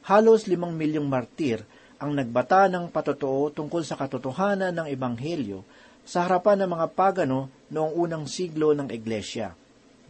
Halos 0.04 0.52
limang 0.52 0.76
milyong 0.76 1.08
martir 1.08 1.64
ang 2.04 2.12
nagbata 2.12 2.68
ng 2.68 2.92
patotoo 2.92 3.56
tungkol 3.56 3.80
sa 3.88 3.96
katotohanan 3.96 4.76
ng 4.76 4.88
Ebanghelyo 4.92 5.64
sa 6.04 6.28
harapan 6.28 6.68
ng 6.68 6.70
mga 6.76 6.88
pagano 6.92 7.48
noong 7.72 7.96
unang 7.96 8.26
siglo 8.28 8.76
ng 8.76 8.92
Iglesia. 8.92 9.56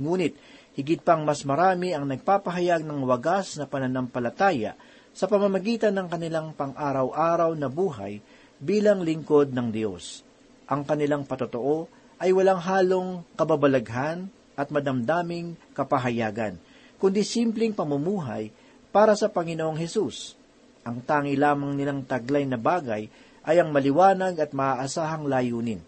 Ngunit, 0.01 0.33
higit 0.73 1.05
pang 1.05 1.21
mas 1.21 1.45
marami 1.45 1.93
ang 1.93 2.09
nagpapahayag 2.09 2.81
ng 2.81 3.05
wagas 3.05 3.61
na 3.61 3.69
pananampalataya 3.69 4.73
sa 5.13 5.29
pamamagitan 5.29 5.93
ng 5.93 6.09
kanilang 6.09 6.57
pang-araw-araw 6.57 7.53
na 7.53 7.69
buhay 7.69 8.17
bilang 8.57 9.05
lingkod 9.05 9.53
ng 9.53 9.69
Diyos. 9.69 10.25
Ang 10.65 10.81
kanilang 10.81 11.29
patotoo 11.29 11.85
ay 12.23 12.31
walang 12.31 12.63
halong 12.63 13.27
kababalaghan, 13.35 14.31
at 14.53 14.69
madamdaming 14.69 15.57
kapahayagan, 15.73 16.55
kundi 17.01 17.25
simpleng 17.25 17.73
pamumuhay 17.73 18.53
para 18.93 19.17
sa 19.17 19.27
Panginoong 19.27 19.75
Hesus. 19.75 20.37
Ang 20.85 21.01
tangi 21.01 21.33
lamang 21.35 21.73
nilang 21.73 22.05
taglay 22.05 22.45
na 22.45 22.55
bagay 22.55 23.09
ay 23.43 23.55
ang 23.59 23.73
maliwanag 23.73 24.39
at 24.39 24.53
maaasahang 24.55 25.27
layunin 25.27 25.81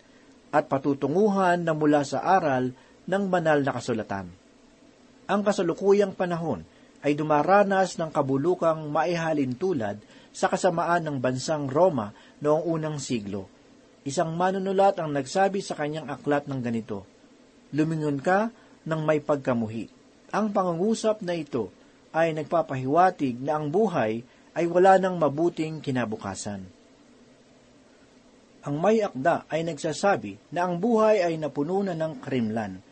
at 0.51 0.71
patutunguhan 0.71 1.61
na 1.61 1.75
mula 1.75 2.03
sa 2.07 2.23
aral 2.23 2.71
ng 3.05 3.23
banal 3.27 3.59
na 3.61 3.71
kasulatan. 3.75 4.27
Ang 5.27 5.41
kasalukuyang 5.43 6.15
panahon 6.15 6.63
ay 7.05 7.13
dumaranas 7.13 7.99
ng 8.01 8.09
kabulukang 8.09 8.87
maihalin 8.89 9.53
tulad 9.53 9.99
sa 10.33 10.49
kasamaan 10.49 11.05
ng 11.05 11.17
bansang 11.21 11.69
Roma 11.69 12.15
noong 12.41 12.65
unang 12.65 12.97
siglo. 12.97 13.54
Isang 14.05 14.37
manunulat 14.37 15.01
ang 15.01 15.09
nagsabi 15.09 15.65
sa 15.65 15.73
kanyang 15.73 16.05
aklat 16.13 16.45
ng 16.45 16.61
ganito, 16.61 17.09
lumingon 17.73 18.21
ka 18.21 18.53
ng 18.85 19.01
may 19.01 19.17
pagkamuhi. 19.17 19.89
Ang 20.29 20.53
pangungusap 20.53 21.25
na 21.25 21.33
ito 21.33 21.73
ay 22.13 22.37
nagpapahiwatig 22.37 23.41
na 23.41 23.57
ang 23.57 23.73
buhay 23.73 24.21
ay 24.53 24.65
wala 24.69 25.01
ng 25.01 25.17
mabuting 25.17 25.81
kinabukasan. 25.81 26.69
Ang 28.61 28.75
may 28.77 29.01
akda 29.01 29.49
ay 29.49 29.65
nagsasabi 29.65 30.53
na 30.53 30.69
ang 30.69 30.77
buhay 30.77 31.25
ay 31.25 31.41
napuno 31.41 31.81
na 31.81 31.97
ng 31.97 32.21
karimlan. 32.21 32.85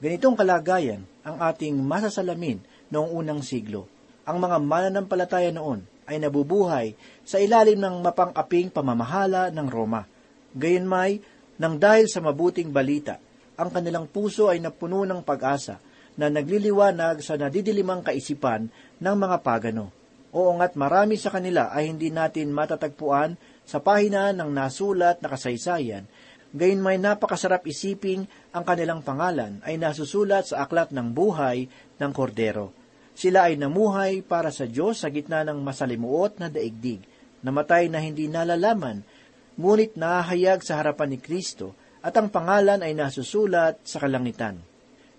Ganitong 0.00 0.32
kalagayan 0.32 1.04
ang 1.28 1.44
ating 1.44 1.76
masasalamin 1.76 2.64
noong 2.88 3.12
unang 3.12 3.44
siglo. 3.44 3.84
Ang 4.24 4.40
mga 4.40 4.56
mananampalataya 4.64 5.52
noon 5.52 5.84
ay 6.08 6.16
nabubuhay 6.20 6.96
sa 7.20 7.36
ilalim 7.36 7.76
ng 7.76 8.00
mapang-aping 8.00 8.72
pamamahala 8.72 9.52
ng 9.52 9.68
Roma. 9.68 10.13
Gayunmay, 10.54 11.18
nang 11.58 11.78
dahil 11.78 12.06
sa 12.10 12.22
mabuting 12.22 12.70
balita 12.70 13.18
ang 13.54 13.70
kanilang 13.70 14.10
puso 14.10 14.50
ay 14.50 14.58
napuno 14.58 15.06
ng 15.06 15.22
pag-asa 15.22 15.78
na 16.18 16.30
nagliliwanag 16.30 17.22
sa 17.22 17.38
nadidilimang 17.38 18.02
kaisipan 18.02 18.70
ng 18.98 19.16
mga 19.18 19.36
pagano. 19.42 19.90
Oo 20.34 20.50
nga't 20.58 20.74
marami 20.74 21.14
sa 21.14 21.30
kanila 21.30 21.70
ay 21.70 21.90
hindi 21.90 22.10
natin 22.10 22.50
matatagpuan 22.50 23.38
sa 23.62 23.78
pahina 23.78 24.34
ng 24.34 24.50
nasulat 24.50 25.22
na 25.22 25.30
kasaysayan, 25.30 26.06
gayon 26.50 26.82
may 26.82 26.98
napakasarap 26.98 27.62
isiping 27.66 28.26
ang 28.50 28.66
kanilang 28.66 29.02
pangalan 29.02 29.62
ay 29.62 29.78
nasusulat 29.78 30.50
sa 30.50 30.66
aklat 30.66 30.90
ng 30.90 31.14
buhay 31.14 31.70
ng 31.98 32.10
kordero. 32.10 32.74
Sila 33.14 33.46
ay 33.46 33.54
namuhay 33.54 34.26
para 34.26 34.50
sa 34.50 34.66
Diyos 34.66 35.06
sa 35.06 35.10
gitna 35.10 35.46
ng 35.46 35.62
masalimuot 35.62 36.42
na 36.42 36.50
daigdig, 36.50 36.98
namatay 37.46 37.86
na 37.86 38.02
hindi 38.02 38.26
nalalaman, 38.26 39.06
ngunit 39.54 39.94
nahayag 39.94 40.62
sa 40.62 40.82
harapan 40.82 41.14
ni 41.14 41.18
Kristo 41.22 41.74
at 42.04 42.14
ang 42.18 42.28
pangalan 42.28 42.82
ay 42.82 42.92
nasusulat 42.92 43.80
sa 43.86 44.02
kalangitan. 44.02 44.60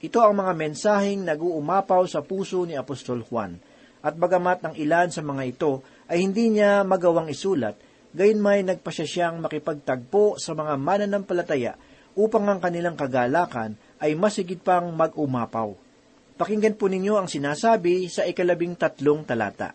Ito 0.04 0.22
ang 0.22 0.38
mga 0.38 0.54
mensaheng 0.54 1.26
nag-uumapaw 1.26 2.06
sa 2.06 2.22
puso 2.22 2.62
ni 2.68 2.78
Apostol 2.78 3.26
Juan, 3.26 3.58
at 4.06 4.14
bagamat 4.14 4.62
ng 4.62 4.74
ilan 4.78 5.10
sa 5.10 5.26
mga 5.26 5.44
ito 5.50 5.82
ay 6.06 6.22
hindi 6.22 6.54
niya 6.54 6.86
magawang 6.86 7.26
isulat, 7.26 7.74
gayon 8.14 8.38
may 8.38 8.62
nagpasya 8.62 9.08
siyang 9.10 9.42
makipagtagpo 9.42 10.38
sa 10.38 10.54
mga 10.54 10.78
mananampalataya 10.78 11.74
upang 12.14 12.46
ang 12.46 12.62
kanilang 12.62 12.94
kagalakan 12.94 13.74
ay 13.98 14.14
masigit 14.14 14.62
pang 14.62 14.94
mag-umapaw. 14.94 15.74
Pakinggan 16.38 16.78
po 16.78 16.86
ninyo 16.86 17.18
ang 17.18 17.26
sinasabi 17.26 18.06
sa 18.12 18.28
ikalabing 18.30 18.78
tatlong 18.78 19.26
talata. 19.26 19.74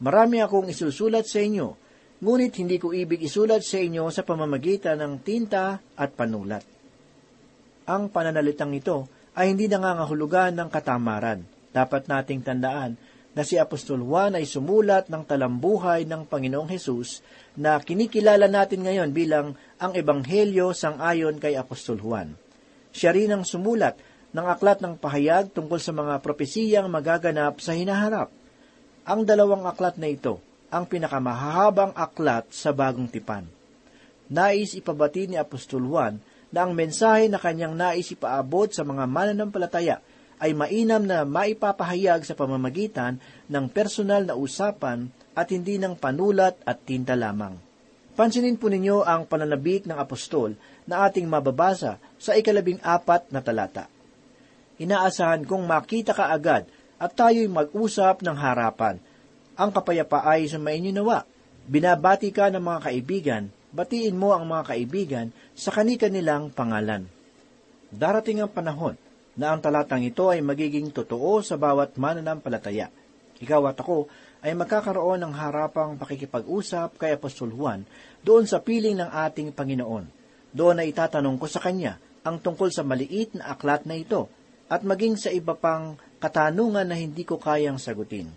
Marami 0.00 0.40
akong 0.40 0.70
isusulat 0.70 1.26
sa 1.28 1.42
inyo, 1.42 1.87
ngunit 2.18 2.52
hindi 2.58 2.82
ko 2.82 2.90
ibig 2.90 3.22
isulat 3.22 3.62
sa 3.62 3.78
inyo 3.78 4.10
sa 4.10 4.26
pamamagitan 4.26 4.98
ng 4.98 5.14
tinta 5.22 5.78
at 5.94 6.10
panulat. 6.18 6.66
Ang 7.86 8.10
pananalitang 8.10 8.74
ito 8.74 9.06
ay 9.38 9.54
hindi 9.54 9.70
nangangahulugan 9.70 10.58
ng 10.58 10.68
katamaran. 10.68 11.46
Dapat 11.70 12.10
nating 12.10 12.42
tandaan 12.42 12.98
na 13.38 13.46
si 13.46 13.54
Apostol 13.54 14.02
Juan 14.02 14.34
ay 14.34 14.50
sumulat 14.50 15.06
ng 15.06 15.22
talambuhay 15.22 16.02
ng 16.10 16.26
Panginoong 16.26 16.66
Hesus 16.66 17.22
na 17.54 17.78
kinikilala 17.78 18.50
natin 18.50 18.82
ngayon 18.82 19.14
bilang 19.14 19.54
ang 19.78 19.94
Ebanghelyo 19.94 20.74
sang-ayon 20.74 21.38
kay 21.38 21.54
Apostol 21.54 22.02
Juan. 22.02 22.34
Siya 22.90 23.14
rin 23.14 23.30
ang 23.30 23.46
sumulat 23.46 23.94
ng 24.34 24.42
aklat 24.42 24.82
ng 24.82 24.98
pahayag 24.98 25.54
tungkol 25.54 25.78
sa 25.78 25.94
mga 25.94 26.18
propesiyang 26.18 26.90
magaganap 26.90 27.62
sa 27.62 27.78
hinaharap. 27.78 28.34
Ang 29.06 29.22
dalawang 29.22 29.70
aklat 29.70 29.96
na 30.02 30.10
ito 30.10 30.47
ang 30.68 30.84
pinakamahahabang 30.84 31.96
aklat 31.96 32.48
sa 32.52 32.72
bagong 32.72 33.08
tipan. 33.08 33.48
Nais 34.28 34.76
ipabati 34.76 35.24
ni 35.24 35.36
Apostol 35.40 35.88
Juan 35.88 36.20
na 36.52 36.64
ang 36.64 36.76
mensahe 36.76 37.28
na 37.28 37.40
kanyang 37.40 37.72
nais 37.76 38.12
ipaabot 38.12 38.68
sa 38.68 38.84
mga 38.84 39.08
mananampalataya 39.08 40.04
ay 40.38 40.54
mainam 40.54 41.02
na 41.02 41.26
maipapahayag 41.26 42.22
sa 42.22 42.36
pamamagitan 42.36 43.18
ng 43.50 43.64
personal 43.72 44.22
na 44.22 44.38
usapan 44.38 45.10
at 45.34 45.50
hindi 45.50 45.76
ng 45.76 45.98
panulat 45.98 46.54
at 46.62 46.84
tinta 46.86 47.18
lamang. 47.18 47.58
Pansinin 48.18 48.58
po 48.58 48.66
ninyo 48.66 49.06
ang 49.06 49.30
pananabik 49.30 49.86
ng 49.86 49.94
apostol 49.94 50.58
na 50.90 51.06
ating 51.06 51.30
mababasa 51.30 52.02
sa 52.18 52.34
ikalabing 52.34 52.82
apat 52.82 53.30
na 53.30 53.38
talata. 53.38 53.86
Inaasahan 54.78 55.46
kong 55.46 55.66
makita 55.66 56.14
ka 56.14 56.30
agad 56.30 56.66
at 56.98 57.14
tayo'y 57.14 57.46
mag-usap 57.46 58.26
ng 58.26 58.34
harapan. 58.34 58.98
Ang 59.58 59.74
kapayapa 59.74 60.22
ay 60.22 60.46
sumainyo 60.46 60.94
nawa. 60.94 61.26
Binabati 61.66 62.30
ka 62.30 62.46
ng 62.46 62.62
mga 62.62 62.80
kaibigan, 62.86 63.42
batiin 63.74 64.14
mo 64.14 64.30
ang 64.30 64.46
mga 64.46 64.70
kaibigan 64.70 65.26
sa 65.58 65.74
kani-kanilang 65.74 66.54
pangalan. 66.54 67.10
Darating 67.90 68.38
ang 68.38 68.54
panahon 68.54 68.94
na 69.34 69.50
ang 69.50 69.58
talatang 69.58 70.06
ito 70.06 70.30
ay 70.30 70.38
magiging 70.46 70.94
totoo 70.94 71.42
sa 71.42 71.58
bawat 71.58 71.98
mananampalataya. 71.98 72.86
Ikaw 73.42 73.62
at 73.66 73.82
ako 73.82 74.06
ay 74.46 74.54
magkakaroon 74.54 75.26
ng 75.26 75.34
harapang 75.34 75.98
pakikipag-usap 75.98 76.94
kay 76.94 77.18
Apostol 77.18 77.50
Juan 77.50 77.82
doon 78.22 78.46
sa 78.46 78.62
piling 78.62 78.94
ng 78.94 79.10
ating 79.10 79.50
Panginoon. 79.50 80.06
Doon 80.54 80.86
ay 80.86 80.94
itatanong 80.94 81.34
ko 81.34 81.50
sa 81.50 81.58
Kanya 81.58 81.98
ang 82.22 82.38
tungkol 82.38 82.70
sa 82.70 82.86
maliit 82.86 83.34
na 83.34 83.50
aklat 83.58 83.90
na 83.90 83.98
ito 83.98 84.30
at 84.70 84.86
maging 84.86 85.18
sa 85.18 85.34
iba 85.34 85.58
pang 85.58 85.98
katanungan 86.22 86.86
na 86.86 86.94
hindi 86.94 87.26
ko 87.26 87.42
kayang 87.42 87.82
sagutin. 87.82 88.30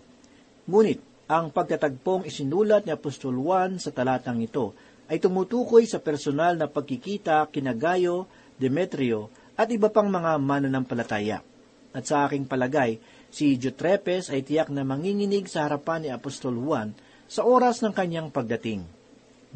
Ngunit, 0.66 1.11
ang 1.30 1.50
pagtatagpong 1.50 2.26
isinulat 2.26 2.86
ni 2.86 2.92
Apostol 2.94 3.38
Juan 3.38 3.78
sa 3.82 3.94
talatang 3.94 4.42
ito 4.42 4.74
ay 5.06 5.18
tumutukoy 5.20 5.86
sa 5.86 6.00
personal 6.00 6.56
na 6.56 6.70
pagkikita 6.70 7.46
kina 7.50 7.74
Gayo, 7.76 8.30
Demetrio 8.56 9.28
at 9.58 9.68
iba 9.70 9.92
pang 9.92 10.08
mga 10.08 10.38
mananampalataya. 10.40 11.44
At 11.92 12.08
sa 12.08 12.24
aking 12.24 12.48
palagay, 12.48 12.96
Si 13.32 13.56
Jutrepes 13.56 14.28
ay 14.28 14.44
tiyak 14.44 14.68
na 14.68 14.84
manginginig 14.84 15.48
sa 15.48 15.64
harapan 15.64 16.04
ni 16.04 16.10
Apostol 16.12 16.52
Juan 16.52 16.92
sa 17.24 17.48
oras 17.48 17.80
ng 17.80 17.96
kanyang 17.96 18.28
pagdating. 18.28 18.84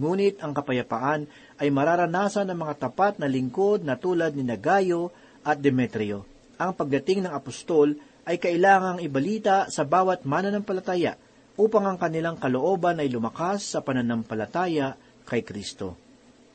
Ngunit 0.00 0.40
ang 0.40 0.56
kapayapaan 0.56 1.28
ay 1.61 1.68
mararanasan 1.68 2.49
ng 2.49 2.56
mga 2.56 2.88
tapat 2.88 3.20
na 3.20 3.28
lingkod 3.28 3.85
na 3.85 4.00
tulad 4.00 4.32
ni 4.32 4.49
Nagayo 4.49 5.12
at 5.44 5.61
Demetrio. 5.61 6.25
Ang 6.56 6.73
pagdating 6.73 7.28
ng 7.28 7.32
apostol 7.37 8.00
ay 8.25 8.40
kailangang 8.40 9.04
ibalita 9.04 9.68
sa 9.68 9.85
bawat 9.85 10.25
mananampalataya 10.25 11.20
upang 11.57 11.85
ang 11.89 11.99
kanilang 12.01 12.37
kalooban 12.37 13.01
ay 13.01 13.09
lumakas 13.09 13.77
sa 13.77 13.81
pananampalataya 13.85 14.97
kay 15.25 15.45
Kristo. 15.45 15.97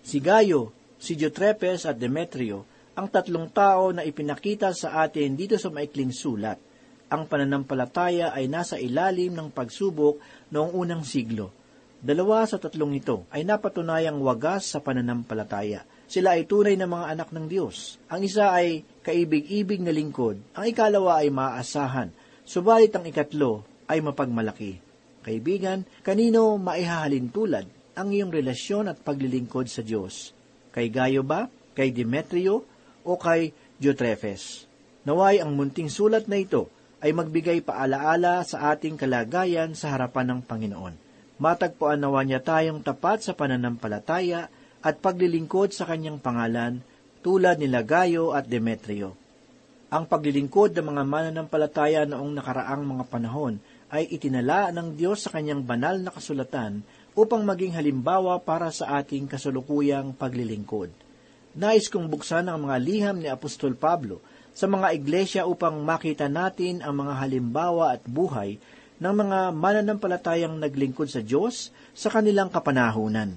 Si 0.02 0.22
Gayo, 0.22 0.74
si 0.98 1.18
Jutrepes 1.18 1.86
at 1.90 1.98
Demetrio 1.98 2.66
ang 2.98 3.10
tatlong 3.10 3.50
tao 3.50 3.90
na 3.94 4.06
ipinakita 4.06 4.74
sa 4.74 5.02
atin 5.06 5.34
dito 5.38 5.58
sa 5.58 5.74
maikling 5.74 6.14
sulat 6.14 6.72
ang 7.12 7.28
pananampalataya 7.28 8.32
ay 8.32 8.48
nasa 8.48 8.80
ilalim 8.80 9.36
ng 9.36 9.52
pagsubok 9.52 10.24
noong 10.48 10.72
unang 10.72 11.04
siglo. 11.04 11.52
Dalawa 12.00 12.48
sa 12.48 12.56
tatlong 12.58 12.96
ito 12.96 13.28
ay 13.30 13.44
napatunayang 13.44 14.18
wagas 14.24 14.72
sa 14.72 14.80
pananampalataya. 14.80 15.84
Sila 16.08 16.40
ay 16.40 16.48
tunay 16.48 16.80
na 16.80 16.88
mga 16.88 17.12
anak 17.14 17.30
ng 17.36 17.46
Diyos. 17.52 18.00
Ang 18.08 18.26
isa 18.26 18.56
ay 18.56 18.88
kaibig-ibig 19.04 19.84
na 19.84 19.92
lingkod, 19.92 20.40
ang 20.56 20.66
ikalawa 20.66 21.22
ay 21.22 21.30
maaasahan, 21.30 22.10
subalit 22.48 22.96
ang 22.96 23.04
ikatlo 23.04 23.68
ay 23.92 24.00
mapagmalaki. 24.00 24.91
Kaibigan, 25.22 25.86
kanino 26.02 26.58
maihahalin 26.58 27.30
tulad 27.30 27.70
ang 27.94 28.10
iyong 28.10 28.34
relasyon 28.34 28.90
at 28.90 28.98
paglilingkod 29.06 29.70
sa 29.70 29.86
Diyos? 29.86 30.34
Kay 30.74 30.90
Gayo 30.90 31.22
ba? 31.22 31.46
Kay 31.78 31.94
Demetrio? 31.94 32.66
O 33.06 33.18
kay 33.22 33.54
Diotrephes? 33.78 34.66
Naway 35.06 35.42
ang 35.42 35.54
munting 35.54 35.90
sulat 35.90 36.26
na 36.26 36.42
ito 36.42 36.70
ay 37.02 37.14
magbigay 37.14 37.66
paalaala 37.66 38.46
sa 38.46 38.74
ating 38.74 38.98
kalagayan 38.98 39.74
sa 39.74 39.94
harapan 39.94 40.38
ng 40.38 40.42
Panginoon. 40.46 40.96
Matagpuan 41.42 41.98
nawa 41.98 42.22
niya 42.22 42.42
tayong 42.42 42.86
tapat 42.86 43.26
sa 43.26 43.34
pananampalataya 43.34 44.50
at 44.86 45.02
paglilingkod 45.02 45.74
sa 45.74 45.90
kanyang 45.90 46.22
pangalan 46.22 46.86
tulad 47.26 47.58
ni 47.58 47.66
Lagayo 47.66 48.38
at 48.38 48.46
Demetrio. 48.46 49.18
Ang 49.90 50.06
paglilingkod 50.06 50.78
ng 50.78 50.86
mga 50.94 51.04
mananampalataya 51.06 52.06
noong 52.06 52.38
nakaraang 52.38 52.86
mga 52.86 53.06
panahon 53.10 53.58
ay 53.92 54.08
itinala 54.08 54.72
ng 54.72 54.96
Diyos 54.96 55.28
sa 55.28 55.36
kanyang 55.36 55.68
banal 55.68 56.00
na 56.00 56.16
kasulatan 56.16 56.80
upang 57.12 57.44
maging 57.44 57.76
halimbawa 57.76 58.40
para 58.40 58.72
sa 58.72 59.04
ating 59.04 59.28
kasulukuyang 59.28 60.16
paglilingkod. 60.16 60.88
Nais 61.52 61.92
kong 61.92 62.08
buksan 62.08 62.48
ang 62.48 62.64
mga 62.64 62.78
liham 62.80 63.20
ni 63.20 63.28
Apostol 63.28 63.76
Pablo 63.76 64.24
sa 64.56 64.72
mga 64.72 64.96
iglesia 64.96 65.44
upang 65.44 65.84
makita 65.84 66.32
natin 66.32 66.80
ang 66.80 67.04
mga 67.04 67.20
halimbawa 67.20 67.92
at 67.92 68.04
buhay 68.08 68.56
ng 69.04 69.14
mga 69.16 69.40
mananampalatayang 69.52 70.56
naglingkod 70.56 71.12
sa 71.12 71.20
Diyos 71.20 71.76
sa 71.92 72.08
kanilang 72.08 72.48
kapanahunan. 72.48 73.36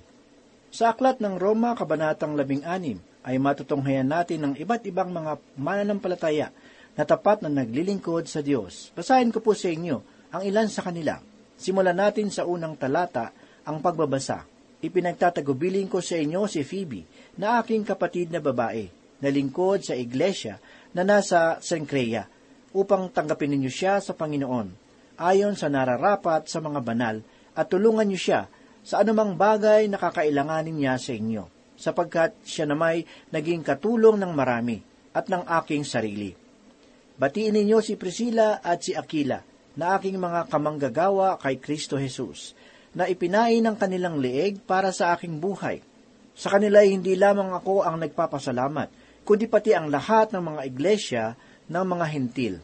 Sa 0.70 0.94
aklat 0.94 1.18
ng 1.18 1.34
Roma, 1.34 1.74
Kabanatang 1.74 2.38
16, 2.38 3.26
ay 3.26 3.36
matutunghayan 3.42 4.06
natin 4.06 4.38
ng 4.46 4.54
iba't 4.62 4.86
ibang 4.86 5.10
mga 5.10 5.40
mananampalataya 5.58 6.54
na 6.94 7.02
tapat 7.02 7.42
na 7.42 7.50
naglilingkod 7.50 8.30
sa 8.30 8.38
Diyos. 8.38 8.94
Basahin 8.94 9.34
ko 9.34 9.42
po 9.42 9.58
sa 9.58 9.66
inyo 9.72 10.13
ang 10.34 10.42
ilan 10.42 10.66
sa 10.66 10.82
kanila. 10.82 11.22
Simulan 11.54 11.94
natin 11.94 12.26
sa 12.26 12.42
unang 12.42 12.74
talata 12.74 13.30
ang 13.62 13.78
pagbabasa. 13.78 14.42
Ipinagtatagubilin 14.82 15.86
ko 15.86 16.02
sa 16.02 16.18
inyo 16.18 16.50
si 16.50 16.66
Phoebe, 16.66 17.06
na 17.38 17.62
aking 17.62 17.86
kapatid 17.86 18.34
na 18.34 18.42
babae, 18.42 18.90
na 19.22 19.28
lingkod 19.30 19.86
sa 19.86 19.94
iglesia 19.94 20.58
na 20.90 21.06
nasa 21.06 21.62
Sencrea 21.62 22.26
upang 22.74 23.08
tanggapin 23.14 23.54
ninyo 23.54 23.70
siya 23.70 24.02
sa 24.02 24.12
Panginoon 24.18 24.82
ayon 25.14 25.54
sa 25.54 25.70
nararapat 25.70 26.50
sa 26.50 26.58
mga 26.58 26.82
banal 26.82 27.22
at 27.54 27.70
tulungan 27.70 28.10
niyo 28.10 28.18
siya 28.18 28.42
sa 28.82 29.00
anumang 29.00 29.38
bagay 29.38 29.86
na 29.86 29.96
kakailanganin 29.96 30.74
niya 30.74 30.98
sa 30.98 31.14
inyo, 31.14 31.46
sapagkat 31.78 32.34
siya 32.42 32.66
na 32.68 32.76
may 32.76 33.06
naging 33.30 33.62
katulong 33.62 34.18
ng 34.18 34.34
marami 34.34 34.82
at 35.14 35.30
ng 35.30 35.46
aking 35.62 35.86
sarili. 35.86 36.34
Batiin 37.14 37.54
ninyo 37.54 37.78
si 37.78 37.94
Priscilla 37.94 38.58
at 38.58 38.82
si 38.82 38.92
Aquila 38.92 39.53
na 39.74 39.98
aking 39.98 40.18
mga 40.18 40.46
kamanggagawa 40.46 41.38
kay 41.42 41.58
Kristo 41.58 41.98
Jesus, 41.98 42.54
na 42.94 43.10
ipinain 43.10 43.58
ng 43.58 43.74
kanilang 43.74 44.22
leeg 44.22 44.62
para 44.62 44.94
sa 44.94 45.10
aking 45.14 45.42
buhay. 45.42 45.82
Sa 46.34 46.50
kanila 46.50 46.82
hindi 46.82 47.18
lamang 47.18 47.50
ako 47.54 47.82
ang 47.82 47.98
nagpapasalamat, 47.98 48.90
kundi 49.26 49.50
pati 49.50 49.74
ang 49.74 49.90
lahat 49.90 50.30
ng 50.30 50.42
mga 50.42 50.60
iglesia 50.66 51.24
ng 51.66 51.84
mga 51.84 52.06
hentil. 52.10 52.54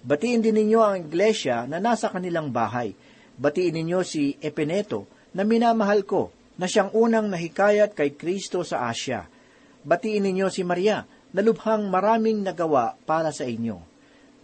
Batiin 0.00 0.42
din 0.42 0.56
ninyo 0.58 0.80
ang 0.80 0.96
iglesia 1.06 1.68
na 1.70 1.78
nasa 1.78 2.10
kanilang 2.10 2.50
bahay. 2.50 2.96
Batiin 3.38 3.78
ninyo 3.78 4.00
si 4.02 4.34
Epeneto 4.42 5.06
na 5.36 5.46
minamahal 5.46 6.02
ko, 6.02 6.34
na 6.60 6.68
siyang 6.68 6.92
unang 6.92 7.30
nahikayat 7.32 7.96
kay 7.96 8.12
Kristo 8.18 8.60
sa 8.66 8.90
Asya. 8.90 9.24
Batiin 9.80 10.28
ninyo 10.28 10.52
si 10.52 10.60
Maria, 10.60 11.08
na 11.30 11.40
lubhang 11.40 11.88
maraming 11.88 12.42
nagawa 12.42 12.98
para 13.06 13.32
sa 13.32 13.48
inyo. 13.48 13.80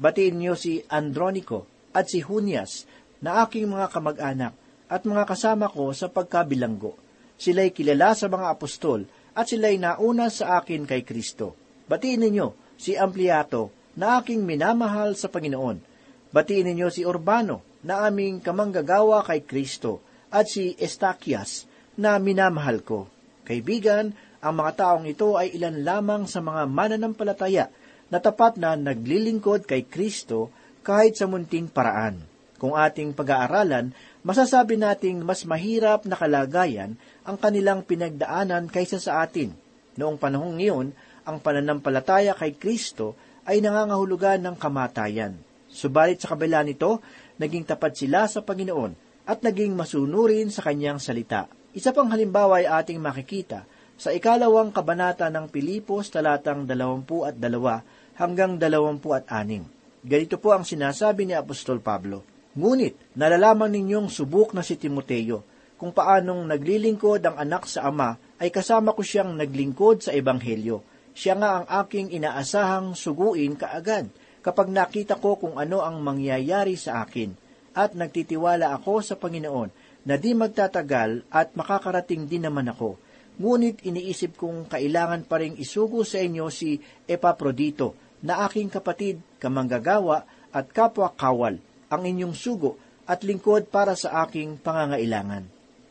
Batiin 0.01 0.39
ninyo 0.39 0.55
si 0.57 0.81
Andronico 0.87 1.76
at 1.97 2.13
si 2.13 2.21
Junias, 2.21 2.85
na 3.25 3.41
aking 3.49 3.73
mga 3.73 3.89
kamag-anak 3.89 4.53
at 4.93 5.03
mga 5.09 5.25
kasama 5.25 5.73
ko 5.73 5.89
sa 5.97 6.13
pagkabilanggo. 6.13 6.93
Sila'y 7.41 7.73
kilala 7.73 8.13
sa 8.13 8.29
mga 8.29 8.53
apostol 8.53 9.09
at 9.33 9.49
sila'y 9.49 9.81
nauna 9.81 10.29
sa 10.29 10.61
akin 10.61 10.85
kay 10.85 11.01
Kristo. 11.01 11.57
Batiin 11.89 12.21
ninyo 12.29 12.77
si 12.77 12.93
Ampliato 12.93 13.73
na 13.97 14.21
aking 14.21 14.45
minamahal 14.45 15.17
sa 15.17 15.33
Panginoon. 15.33 15.81
Batiin 16.29 16.69
ninyo 16.69 16.93
si 16.93 17.09
Urbano 17.09 17.81
na 17.89 18.05
aming 18.05 18.45
kamanggagawa 18.45 19.25
kay 19.25 19.49
Kristo 19.49 20.05
at 20.29 20.53
si 20.53 20.77
Estakias 20.77 21.65
na 21.97 22.21
minamahal 22.21 22.85
ko. 22.85 23.09
Kaibigan, 23.47 24.13
ang 24.45 24.55
mga 24.61 24.73
taong 24.77 25.07
ito 25.09 25.41
ay 25.41 25.57
ilan 25.57 25.81
lamang 25.81 26.23
sa 26.29 26.45
mga 26.45 26.69
mananampalataya 26.69 27.73
na 28.13 28.19
tapat 28.21 28.61
na 28.61 28.77
naglilingkod 28.77 29.65
kay 29.67 29.89
Kristo 29.89 30.53
kahit 30.87 31.19
sa 31.19 31.27
munting 31.27 31.67
paraan. 31.67 32.23
Kung 32.63 32.79
ating 32.79 33.11
pag-aaralan, 33.11 33.91
masasabi 34.23 34.79
nating 34.79 35.27
mas 35.27 35.43
mahirap 35.43 36.07
na 36.07 36.15
kalagayan 36.15 36.95
ang 37.27 37.35
kanilang 37.35 37.83
pinagdaanan 37.83 38.71
kaysa 38.71 39.03
sa 39.03 39.27
atin. 39.27 39.51
Noong 39.99 40.15
panahong 40.15 40.63
iyon, 40.63 40.95
ang 41.27 41.43
pananampalataya 41.43 42.39
kay 42.39 42.55
Kristo 42.55 43.19
ay 43.45 43.59
nangangahulugan 43.59 44.41
ng 44.47 44.55
kamatayan. 44.55 45.35
Subalit 45.67 46.23
sa 46.23 46.33
kabila 46.33 46.63
nito, 46.63 47.03
naging 47.37 47.67
tapat 47.67 47.99
sila 47.99 48.31
sa 48.31 48.47
Panginoon 48.47 48.95
at 49.27 49.43
naging 49.43 49.75
masunurin 49.75 50.55
sa 50.55 50.63
kanyang 50.65 51.03
salita. 51.03 51.51
Isa 51.77 51.93
pang 51.93 52.09
halimbawa 52.09 52.63
ay 52.63 52.71
ating 52.71 53.03
makikita 53.03 53.69
sa 54.01 54.15
ikalawang 54.15 54.73
kabanata 54.73 55.29
ng 55.29 55.53
Pilipos 55.53 56.09
talatang 56.09 56.65
22 56.65 58.17
hanggang 58.17 58.57
26. 58.57 59.76
Ganito 60.07 60.39
po 60.39 60.55
ang 60.55 60.63
sinasabi 60.63 61.27
ni 61.27 61.35
Apostol 61.35 61.83
Pablo. 61.83 62.23
Ngunit, 62.55 63.19
nalalaman 63.19 63.75
ninyong 63.75 64.07
subok 64.07 64.55
na 64.55 64.63
si 64.63 64.79
Timoteo, 64.79 65.43
kung 65.75 65.91
paanong 65.91 66.47
naglilingkod 66.47 67.27
ang 67.27 67.35
anak 67.35 67.67
sa 67.67 67.91
ama, 67.91 68.15
ay 68.39 68.55
kasama 68.55 68.95
ko 68.95 69.03
siyang 69.03 69.35
naglingkod 69.35 70.07
sa 70.07 70.15
Ebanghelyo. 70.15 71.11
Siya 71.11 71.35
nga 71.35 71.59
ang 71.59 71.67
aking 71.83 72.15
inaasahang 72.15 72.95
suguin 72.95 73.59
kaagad 73.59 74.07
kapag 74.47 74.71
nakita 74.71 75.19
ko 75.19 75.43
kung 75.43 75.59
ano 75.59 75.83
ang 75.83 75.99
mangyayari 75.99 76.79
sa 76.79 77.03
akin. 77.03 77.35
At 77.75 77.99
nagtitiwala 77.99 78.79
ako 78.79 79.03
sa 79.03 79.19
Panginoon 79.19 79.75
na 80.07 80.15
di 80.15 80.39
magtatagal 80.39 81.27
at 81.35 81.59
makakarating 81.59 82.31
din 82.31 82.47
naman 82.47 82.71
ako. 82.71 82.95
Ngunit 83.43 83.83
iniisip 83.83 84.39
kong 84.39 84.71
kailangan 84.71 85.27
pa 85.27 85.43
rin 85.43 85.59
isugo 85.59 86.07
sa 86.07 86.23
inyo 86.23 86.47
si 86.47 86.79
Epaprodito 87.11 88.06
na 88.25 88.45
aking 88.49 88.73
kapatid, 88.73 89.21
kamanggagawa 89.43 90.25
at 90.53 90.73
kapwa 90.73 91.13
kawal, 91.13 91.61
ang 91.93 92.03
inyong 92.03 92.33
sugo 92.33 92.81
at 93.07 93.23
lingkod 93.23 93.69
para 93.71 93.95
sa 93.95 94.25
aking 94.27 94.59
pangangailangan. 94.61 95.47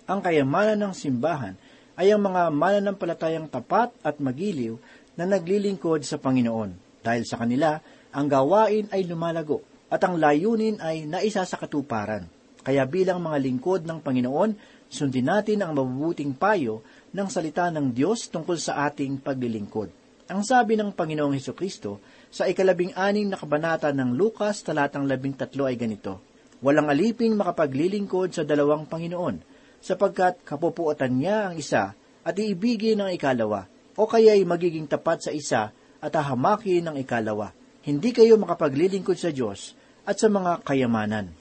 Ang 0.06 0.20
kayamanan 0.22 0.78
ng 0.78 0.94
simbahan 0.94 1.56
ay 1.96 2.12
ang 2.12 2.22
mga 2.22 2.52
mananampalatayang 2.52 3.48
tapat 3.48 3.90
at 4.04 4.20
magiliw 4.20 4.76
na 5.16 5.24
naglilingkod 5.24 6.04
sa 6.04 6.20
Panginoon. 6.20 7.02
Dahil 7.02 7.24
sa 7.24 7.40
kanila, 7.40 7.80
ang 8.12 8.28
gawain 8.28 8.92
ay 8.92 9.08
lumalago 9.08 9.64
at 9.88 10.04
ang 10.04 10.20
layunin 10.20 10.82
ay 10.84 11.08
naisa 11.08 11.48
sa 11.48 11.56
katuparan. 11.56 12.28
Kaya 12.66 12.84
bilang 12.90 13.22
mga 13.24 13.38
lingkod 13.40 13.82
ng 13.86 14.02
Panginoon, 14.02 14.52
sundin 14.92 15.30
natin 15.30 15.64
ang 15.64 15.78
mabubuting 15.78 16.36
payo 16.36 16.82
ng 17.14 17.28
salita 17.32 17.70
ng 17.72 17.94
Diyos 17.94 18.28
tungkol 18.28 18.58
sa 18.60 18.90
ating 18.90 19.22
paglilingkod. 19.22 19.90
Ang 20.26 20.42
sabi 20.42 20.74
ng 20.74 20.90
Panginoong 20.90 21.38
Heso 21.38 21.54
Kristo 21.54 22.02
sa 22.36 22.52
ikalabing 22.52 22.92
anim 23.00 23.32
na 23.32 23.40
kabanata 23.40 23.96
ng 23.96 24.12
Lukas 24.12 24.60
talatang 24.60 25.08
labing 25.08 25.40
tatlo 25.40 25.72
ay 25.72 25.80
ganito, 25.80 26.20
Walang 26.60 26.92
aliping 26.92 27.32
makapaglilingkod 27.40 28.36
sa 28.36 28.44
dalawang 28.44 28.92
Panginoon, 28.92 29.40
sapagkat 29.80 30.44
kapupuotan 30.44 31.16
niya 31.16 31.48
ang 31.48 31.56
isa 31.56 31.96
at 31.96 32.36
iibigin 32.36 33.00
ang 33.00 33.08
ikalawa, 33.16 33.72
o 33.96 34.04
kaya'y 34.04 34.44
magiging 34.44 34.84
tapat 34.84 35.24
sa 35.24 35.32
isa 35.32 35.72
at 36.04 36.12
hahamakin 36.12 36.92
ng 36.92 36.96
ikalawa. 37.00 37.56
Hindi 37.88 38.12
kayo 38.12 38.36
makapaglilingkod 38.36 39.16
sa 39.16 39.32
Diyos 39.32 39.72
at 40.04 40.20
sa 40.20 40.28
mga 40.28 40.60
kayamanan. 40.68 41.32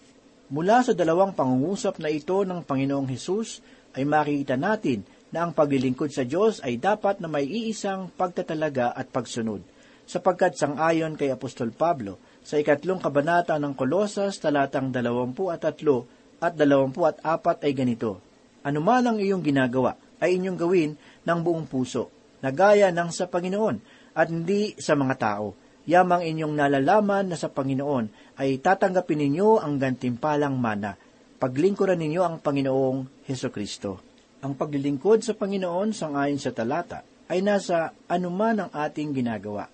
Mula 0.55 0.87
sa 0.87 0.95
dalawang 0.95 1.35
pangungusap 1.35 1.99
na 1.99 2.07
ito 2.07 2.47
ng 2.47 2.63
Panginoong 2.63 3.11
Hesus 3.11 3.67
ay 3.99 4.07
makikita 4.07 4.55
natin 4.55 5.03
na 5.35 5.43
ang 5.43 5.59
paglilingkod 5.59 6.15
sa 6.15 6.23
Diyos 6.23 6.63
ay 6.63 6.79
dapat 6.79 7.19
na 7.19 7.27
may 7.27 7.51
iisang 7.51 8.15
pagtatalaga 8.15 8.95
at 8.95 9.11
pagsunod, 9.11 9.74
sapagkat 10.05 10.57
sangayon 10.57 11.17
kay 11.17 11.33
Apostol 11.33 11.73
Pablo 11.73 12.21
sa 12.45 12.61
ikatlong 12.61 13.01
kabanata 13.01 13.57
ng 13.57 13.73
Kolosas 13.73 14.37
talatang 14.37 14.93
dalawampu 14.93 15.49
at 15.49 15.65
tatlo 15.65 16.05
at 16.45 16.53
dalawampu 16.55 17.09
at 17.09 17.17
apat 17.25 17.65
ay 17.65 17.73
ganito, 17.73 18.21
Anuman 18.65 19.05
ang 19.05 19.19
iyong 19.21 19.45
ginagawa 19.45 19.97
ay 20.25 20.41
inyong 20.41 20.57
gawin 20.57 20.97
ng 21.25 21.39
buong 21.45 21.69
puso, 21.69 22.09
na 22.41 22.49
gaya 22.49 22.89
ng 22.89 23.13
sa 23.13 23.29
Panginoon 23.29 23.77
at 24.17 24.33
hindi 24.33 24.73
sa 24.81 24.97
mga 24.97 25.15
tao. 25.21 25.57
Yamang 25.85 26.25
inyong 26.25 26.57
nalalaman 26.57 27.29
na 27.29 27.37
sa 27.37 27.53
Panginoon 27.53 28.37
ay 28.41 28.57
tatanggapin 28.61 29.21
ninyo 29.21 29.61
ang 29.61 29.77
gantimpalang 29.77 30.57
mana. 30.57 30.97
Paglingkuran 31.37 32.01
ninyo 32.01 32.25
ang 32.25 32.41
Panginoong 32.41 33.29
Heso 33.29 33.53
Kristo. 33.53 34.01
Ang 34.41 34.57
paglilingkod 34.57 35.21
sa 35.21 35.37
Panginoon 35.37 35.93
sangayon 35.93 36.41
sa 36.41 36.57
talata 36.57 37.05
ay 37.29 37.45
nasa 37.45 37.93
anuman 38.09 38.65
ang 38.65 38.71
ating 38.73 39.13
ginagawa. 39.13 39.69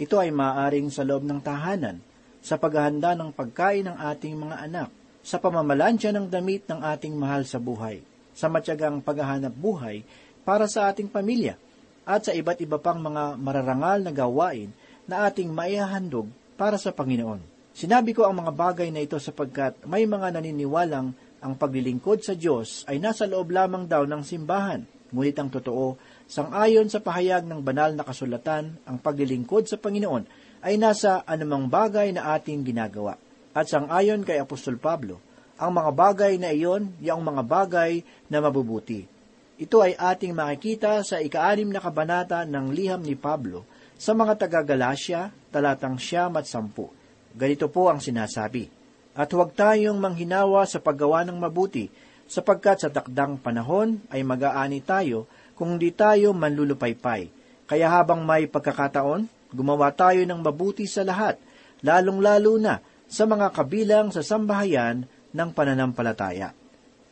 Ito 0.00 0.16
ay 0.20 0.32
maaring 0.32 0.88
sa 0.88 1.04
loob 1.04 1.24
ng 1.26 1.40
tahanan, 1.40 2.00
sa 2.42 2.58
paghahanda 2.58 3.14
ng 3.14 3.30
pagkain 3.32 3.86
ng 3.86 3.96
ating 3.96 4.34
mga 4.34 4.56
anak, 4.66 4.90
sa 5.22 5.38
pamamalansya 5.38 6.10
ng 6.10 6.26
damit 6.26 6.66
ng 6.66 6.82
ating 6.82 7.14
mahal 7.14 7.46
sa 7.46 7.62
buhay, 7.62 8.02
sa 8.34 8.50
matyagang 8.50 8.98
paghahanap 8.98 9.54
buhay 9.54 10.02
para 10.42 10.66
sa 10.66 10.90
ating 10.90 11.06
pamilya, 11.06 11.54
at 12.02 12.26
sa 12.26 12.34
iba't 12.34 12.58
iba 12.58 12.82
pang 12.82 12.98
mga 12.98 13.38
mararangal 13.38 14.02
na 14.02 14.10
gawain 14.10 14.74
na 15.06 15.30
ating 15.30 15.50
maihahandog 15.54 16.26
para 16.58 16.74
sa 16.74 16.90
Panginoon. 16.90 17.38
Sinabi 17.72 18.12
ko 18.12 18.28
ang 18.28 18.36
mga 18.36 18.52
bagay 18.52 18.88
na 18.92 19.00
ito 19.00 19.16
sapagkat 19.16 19.80
may 19.88 20.04
mga 20.04 20.34
naniniwalang 20.36 21.14
ang 21.42 21.52
paglilingkod 21.56 22.20
sa 22.22 22.36
Diyos 22.36 22.84
ay 22.86 23.00
nasa 23.00 23.24
loob 23.24 23.50
lamang 23.50 23.88
daw 23.88 24.04
ng 24.04 24.22
simbahan. 24.22 24.84
Ngunit 25.12 25.36
ang 25.40 25.50
totoo, 25.50 25.96
sangayon 26.32 26.88
sa 26.88 27.04
pahayag 27.04 27.44
ng 27.44 27.60
banal 27.60 27.92
na 27.92 28.08
kasulatan, 28.08 28.80
ang 28.88 28.96
paglilingkod 28.96 29.68
sa 29.68 29.76
Panginoon 29.76 30.24
ay 30.64 30.80
nasa 30.80 31.20
anumang 31.28 31.68
bagay 31.68 32.16
na 32.16 32.32
ating 32.32 32.64
ginagawa. 32.64 33.20
At 33.52 33.68
sangayon 33.68 34.24
kay 34.24 34.40
Apostol 34.40 34.80
Pablo, 34.80 35.20
ang 35.60 35.76
mga 35.76 35.92
bagay 35.92 36.32
na 36.40 36.56
iyon, 36.56 36.96
yung 37.04 37.20
mga 37.20 37.44
bagay 37.44 38.00
na 38.32 38.40
mabubuti. 38.40 39.04
Ito 39.60 39.84
ay 39.84 39.92
ating 39.92 40.32
makikita 40.32 41.04
sa 41.04 41.20
ikaanim 41.20 41.68
na 41.68 41.84
kabanata 41.84 42.48
ng 42.48 42.72
liham 42.72 43.04
ni 43.04 43.12
Pablo 43.12 43.68
sa 44.00 44.16
mga 44.16 44.40
taga-Galasya, 44.40 45.52
talatang 45.52 46.00
siyam 46.00 46.32
at 46.40 46.48
sampu. 46.48 46.88
Ganito 47.36 47.68
po 47.68 47.92
ang 47.92 48.00
sinasabi, 48.00 48.66
At 49.12 49.28
huwag 49.36 49.52
tayong 49.52 50.00
manghinawa 50.00 50.64
sa 50.64 50.80
paggawa 50.80 51.22
ng 51.28 51.36
mabuti, 51.36 51.92
sapagkat 52.24 52.82
sa 52.82 52.88
takdang 52.88 53.36
panahon 53.36 54.00
ay 54.08 54.24
mag-aani 54.24 54.80
tayo 54.80 55.28
kung 55.56 55.76
di 55.76 55.92
tayo 55.92 56.32
manlulupaypay. 56.36 57.28
Kaya 57.68 57.86
habang 57.88 58.24
may 58.24 58.48
pagkakataon, 58.48 59.52
gumawa 59.52 59.92
tayo 59.92 60.20
ng 60.24 60.40
mabuti 60.40 60.84
sa 60.84 61.04
lahat, 61.04 61.40
lalong-lalo 61.80 62.58
na 62.60 62.80
sa 63.08 63.28
mga 63.28 63.52
kabilang 63.52 64.08
sa 64.12 64.24
sambahayan 64.24 65.04
ng 65.32 65.48
pananampalataya 65.52 66.56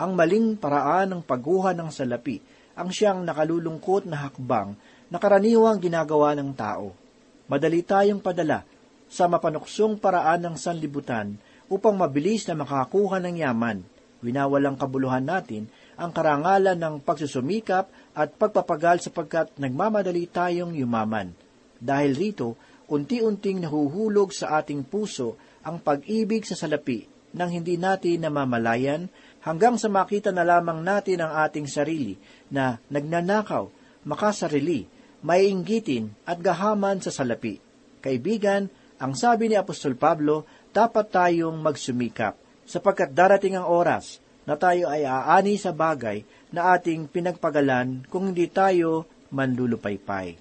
ang 0.00 0.16
maling 0.16 0.56
paraan 0.56 1.12
ng 1.12 1.20
pagguha 1.20 1.76
ng 1.76 1.92
salapi 1.92 2.40
ang 2.72 2.88
siyang 2.88 3.20
nakalulungkot 3.20 4.08
na 4.08 4.24
hakbang 4.24 4.72
na 5.12 5.20
karaniwang 5.20 5.76
ginagawa 5.76 6.32
ng 6.32 6.56
tao. 6.56 6.96
Madali 7.44 7.84
tayong 7.84 8.24
padala 8.24 8.64
sa 9.12 9.28
mapanuksong 9.28 10.00
paraan 10.00 10.40
ng 10.48 10.56
sanlibutan 10.56 11.36
upang 11.68 12.00
mabilis 12.00 12.48
na 12.48 12.56
makakuha 12.56 13.20
ng 13.20 13.44
yaman. 13.44 13.84
Winawalang 14.24 14.80
kabuluhan 14.80 15.28
natin 15.28 15.68
ang 16.00 16.16
karangalan 16.16 16.80
ng 16.80 17.04
pagsusumikap 17.04 17.92
at 18.14 18.34
pagpapagal 18.34 19.06
sapagkat 19.08 19.54
nagmamadali 19.56 20.26
tayong 20.26 20.74
yumaman. 20.74 21.32
Dahil 21.80 22.12
rito, 22.14 22.58
unti-unting 22.90 23.64
nahuhulog 23.64 24.34
sa 24.34 24.60
ating 24.60 24.82
puso 24.82 25.38
ang 25.62 25.78
pag-ibig 25.78 26.42
sa 26.42 26.58
salapi 26.58 27.06
nang 27.30 27.48
hindi 27.54 27.78
natin 27.78 28.26
namamalayan 28.26 29.06
hanggang 29.46 29.78
sa 29.78 29.86
makita 29.86 30.34
na 30.34 30.42
lamang 30.42 30.82
natin 30.82 31.22
ang 31.22 31.46
ating 31.46 31.70
sarili 31.70 32.18
na 32.50 32.82
nagnanakaw, 32.90 33.70
makasarili, 34.02 34.90
maiinggitin 35.22 36.10
at 36.26 36.42
gahaman 36.42 36.98
sa 36.98 37.14
salapi. 37.14 37.62
Kaibigan, 38.02 38.66
ang 39.00 39.16
sabi 39.16 39.48
ni 39.48 39.56
Apostol 39.56 39.96
Pablo, 39.96 40.44
dapat 40.74 41.08
tayong 41.08 41.56
magsumikap 41.62 42.36
sapagkat 42.66 43.10
darating 43.14 43.58
ang 43.58 43.66
oras 43.66 44.22
na 44.44 44.54
tayo 44.54 44.88
ay 44.90 45.06
aani 45.06 45.56
sa 45.56 45.70
bagay 45.70 46.22
na 46.50 46.74
ating 46.74 47.06
pinagpagalan 47.10 48.06
kung 48.10 48.30
hindi 48.30 48.46
tayo 48.50 49.06
manlulupaypay. 49.30 50.38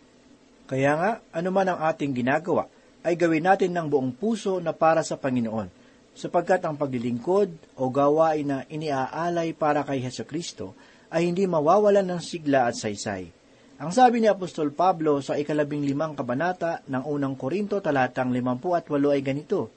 Kaya 0.70 0.92
nga, 0.98 1.12
anuman 1.34 1.74
ang 1.74 1.80
ating 1.90 2.14
ginagawa, 2.14 2.70
ay 3.02 3.16
gawin 3.16 3.48
natin 3.48 3.74
ng 3.74 3.88
buong 3.88 4.12
puso 4.14 4.60
na 4.60 4.76
para 4.76 5.02
sa 5.02 5.16
Panginoon 5.16 5.80
sapagkat 6.20 6.60
ang 6.68 6.76
paglilingkod 6.76 7.80
o 7.80 7.88
gawain 7.88 8.44
na 8.44 8.58
iniaalay 8.68 9.56
para 9.56 9.88
kay 9.88 10.04
Heso 10.04 10.28
Kristo 10.28 10.76
ay 11.08 11.32
hindi 11.32 11.48
mawawalan 11.48 12.04
ng 12.04 12.22
sigla 12.22 12.68
at 12.68 12.76
saysay. 12.76 13.32
Ang 13.80 13.92
sabi 13.96 14.20
ni 14.20 14.28
Apostol 14.28 14.76
Pablo 14.76 15.24
sa 15.24 15.40
ikalabing 15.40 15.88
limang 15.88 16.12
kabanata 16.12 16.84
ng 16.92 17.08
unang 17.08 17.40
Korinto 17.40 17.80
talatang 17.80 18.36
limampu 18.36 18.76
at 18.76 18.84
walo 18.92 19.16
ay 19.16 19.24
ganito, 19.24 19.72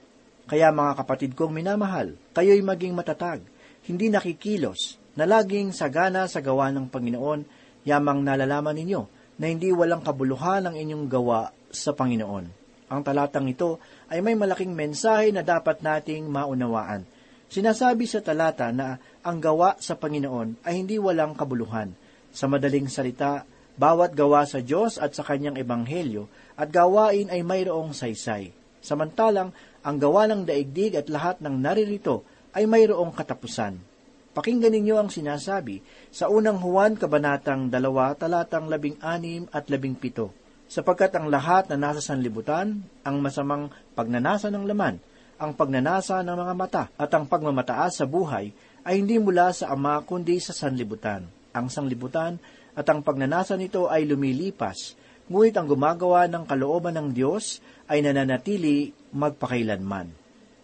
Kaya 0.50 0.74
mga 0.74 0.98
kapatid 0.98 1.38
kong 1.38 1.54
minamahal, 1.54 2.18
kayo'y 2.34 2.66
maging 2.66 2.98
matatag, 2.98 3.46
hindi 3.86 4.10
nakikilos, 4.10 4.98
na 5.16 5.24
laging 5.28 5.76
sagana 5.76 6.24
sa 6.28 6.40
gawa 6.40 6.72
ng 6.72 6.88
Panginoon, 6.88 7.40
yamang 7.84 8.24
nalalaman 8.24 8.76
ninyo 8.76 9.02
na 9.36 9.50
hindi 9.50 9.72
walang 9.72 10.00
kabuluhan 10.00 10.68
ang 10.68 10.76
inyong 10.76 11.04
gawa 11.08 11.52
sa 11.72 11.92
Panginoon. 11.92 12.46
Ang 12.92 13.00
talatang 13.00 13.48
ito 13.48 13.80
ay 14.12 14.20
may 14.20 14.36
malaking 14.36 14.76
mensahe 14.76 15.32
na 15.32 15.40
dapat 15.40 15.80
nating 15.80 16.28
maunawaan. 16.28 17.08
Sinasabi 17.48 18.08
sa 18.08 18.20
talata 18.24 18.68
na 18.72 18.96
ang 19.24 19.40
gawa 19.40 19.76
sa 19.80 19.96
Panginoon 19.96 20.64
ay 20.64 20.80
hindi 20.80 20.96
walang 20.96 21.36
kabuluhan. 21.36 21.92
Sa 22.32 22.48
madaling 22.48 22.88
salita, 22.88 23.44
bawat 23.76 24.12
gawa 24.12 24.44
sa 24.44 24.60
Diyos 24.60 25.00
at 25.00 25.16
sa 25.16 25.24
kanyang 25.24 25.60
ebanghelyo 25.60 26.28
at 26.56 26.68
gawain 26.68 27.28
ay 27.32 27.40
mayroong 27.44 27.96
saysay. 27.96 28.52
Samantalang, 28.80 29.52
ang 29.82 29.96
gawa 29.96 30.28
ng 30.28 30.48
daigdig 30.48 30.96
at 30.96 31.06
lahat 31.08 31.40
ng 31.40 31.60
naririto 31.60 32.24
ay 32.52 32.68
mayroong 32.68 33.12
katapusan. 33.12 33.91
Pakinggan 34.32 34.72
ninyo 34.72 34.96
ang 34.96 35.12
sinasabi 35.12 35.84
sa 36.08 36.32
unang 36.32 36.56
Juan 36.56 36.96
Kabanatang 36.96 37.68
2, 37.68 38.16
talatang 38.16 38.66
16 38.72 39.52
at 39.52 39.68
17 39.68 40.42
sapagkat 40.72 41.12
ang 41.12 41.28
lahat 41.28 41.68
na 41.68 41.76
nasa 41.76 42.00
sanlibutan, 42.00 42.80
ang 43.04 43.20
masamang 43.20 43.68
pagnanasa 43.92 44.48
ng 44.48 44.64
laman, 44.64 44.96
ang 45.36 45.52
pagnanasa 45.52 46.24
ng 46.24 46.32
mga 46.32 46.54
mata, 46.56 46.84
at 46.96 47.12
ang 47.12 47.28
pagmamataas 47.28 48.00
sa 48.00 48.08
buhay, 48.08 48.56
ay 48.80 49.04
hindi 49.04 49.20
mula 49.20 49.52
sa 49.52 49.68
Ama 49.76 50.00
kundi 50.08 50.40
sa 50.40 50.56
sanlibutan. 50.56 51.28
Ang 51.52 51.68
sanlibutan 51.68 52.40
at 52.72 52.88
ang 52.88 53.04
pagnanasa 53.04 53.52
nito 53.60 53.92
ay 53.92 54.08
lumilipas, 54.08 54.96
ngunit 55.28 55.52
ang 55.60 55.68
gumagawa 55.68 56.24
ng 56.32 56.48
kalooban 56.48 56.96
ng 56.96 57.08
Diyos 57.12 57.60
ay 57.92 58.00
nananatili 58.00 58.96
magpakailanman. 59.12 60.08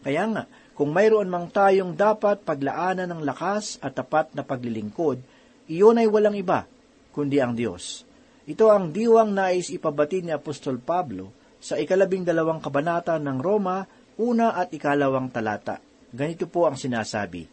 Kaya 0.00 0.24
nga, 0.32 0.48
Kung 0.78 0.94
mayroon 0.94 1.26
mang 1.26 1.50
tayong 1.50 1.98
dapat 1.98 2.46
paglaanan 2.46 3.10
ng 3.10 3.26
lakas 3.26 3.82
at 3.82 3.98
tapat 3.98 4.30
na 4.38 4.46
paglilingkod, 4.46 5.18
iyon 5.66 5.98
ay 5.98 6.06
walang 6.06 6.38
iba, 6.38 6.70
kundi 7.10 7.42
ang 7.42 7.58
Diyos. 7.58 8.06
Ito 8.46 8.70
ang 8.70 8.94
diwang 8.94 9.34
nais 9.34 9.74
ipabatid 9.74 10.22
ni 10.22 10.30
Apostol 10.30 10.78
Pablo 10.78 11.34
sa 11.58 11.74
ikalabing 11.82 12.22
dalawang 12.22 12.62
kabanata 12.62 13.18
ng 13.18 13.42
Roma, 13.42 13.82
una 14.22 14.54
at 14.54 14.70
ikalawang 14.70 15.34
talata. 15.34 15.82
Ganito 16.14 16.46
po 16.46 16.70
ang 16.70 16.78
sinasabi. 16.78 17.50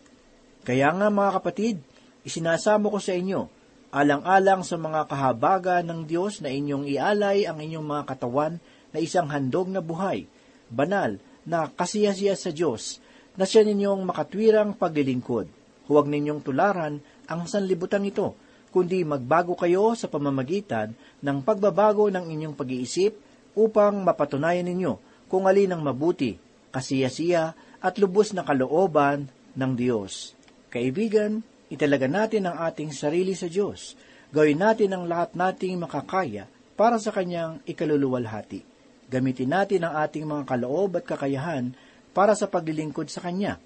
Kaya 0.61 0.93
nga 0.93 1.09
mga 1.09 1.41
kapatid, 1.41 1.81
isinasamo 2.21 2.93
ko 2.93 3.01
sa 3.01 3.17
inyo, 3.17 3.49
alang-alang 3.89 4.61
sa 4.61 4.77
mga 4.77 5.09
kahabaga 5.09 5.81
ng 5.81 6.05
Diyos 6.05 6.45
na 6.45 6.53
inyong 6.53 6.85
ialay 6.93 7.49
ang 7.49 7.57
inyong 7.57 7.89
mga 7.89 8.03
katawan 8.05 8.61
na 8.93 9.01
isang 9.01 9.33
handog 9.33 9.65
na 9.73 9.81
buhay, 9.81 10.29
banal, 10.69 11.17
na 11.41 11.73
kasiyasiya 11.73 12.37
sa 12.37 12.53
Diyos, 12.53 13.01
na 13.35 13.43
siya 13.43 13.63
ninyong 13.67 14.03
makatwirang 14.07 14.75
paglilingkod. 14.75 15.47
Huwag 15.85 16.05
ninyong 16.09 16.41
tularan 16.41 16.99
ang 17.29 17.41
sanlibutan 17.45 18.07
ito, 18.07 18.33
kundi 18.73 19.05
magbago 19.05 19.55
kayo 19.55 19.93
sa 19.93 20.09
pamamagitan 20.09 20.91
ng 21.23 21.37
pagbabago 21.45 22.09
ng 22.11 22.25
inyong 22.27 22.55
pag-iisip 22.57 23.15
upang 23.55 24.03
mapatunayan 24.03 24.67
ninyo 24.67 24.99
kung 25.31 25.47
alin 25.47 25.73
ang 25.73 25.81
mabuti, 25.81 26.35
kasiyasiya 26.75 27.55
at 27.79 27.95
lubos 28.01 28.35
na 28.35 28.43
kalooban 28.43 29.31
ng 29.55 29.71
Diyos. 29.77 30.35
Kaibigan, 30.67 31.39
italaga 31.71 32.09
natin 32.11 32.51
ang 32.51 32.59
ating 32.67 32.91
sarili 32.91 33.31
sa 33.31 33.47
Diyos. 33.47 33.95
Gawin 34.35 34.59
natin 34.59 34.91
ang 34.91 35.07
lahat 35.07 35.37
nating 35.37 35.79
makakaya 35.79 36.51
para 36.75 36.99
sa 36.99 37.15
Kanyang 37.15 37.63
ikaluluwalhati. 37.63 38.67
Gamitin 39.07 39.53
natin 39.53 39.87
ang 39.87 40.01
ating 40.03 40.27
mga 40.27 40.43
kaloob 40.43 40.99
at 40.99 41.07
kakayahan 41.07 41.71
para 42.15 42.31
sa 42.31 42.47
paglilingkod 42.47 43.11
sa 43.11 43.19
Kanya. 43.19 43.59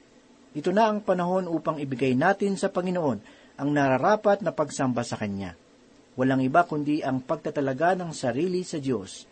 Ito 0.57 0.73
na 0.73 0.89
ang 0.89 1.05
panahon 1.05 1.45
upang 1.45 1.77
ibigay 1.77 2.17
natin 2.17 2.57
sa 2.57 2.73
Panginoon 2.73 3.21
ang 3.61 3.69
nararapat 3.69 4.41
na 4.41 4.49
pagsamba 4.49 5.05
sa 5.05 5.21
Kanya. 5.21 5.53
Walang 6.17 6.41
iba 6.41 6.65
kundi 6.65 7.05
ang 7.05 7.21
pagtatalaga 7.21 7.93
ng 7.93 8.09
sarili 8.09 8.65
sa 8.65 8.81
Diyos. 8.81 9.29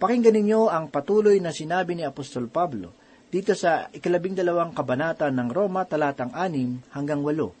Pakinggan 0.00 0.32
ninyo 0.40 0.72
ang 0.72 0.88
patuloy 0.88 1.36
na 1.44 1.52
sinabi 1.52 1.92
ni 1.92 2.02
Apostol 2.08 2.48
Pablo 2.48 2.96
dito 3.28 3.52
sa 3.52 3.92
ikalabing 3.92 4.32
dalawang 4.32 4.72
kabanata 4.72 5.28
ng 5.28 5.48
Roma 5.52 5.84
talatang 5.84 6.32
anim 6.32 6.80
hanggang 6.96 7.20
walo. 7.20 7.52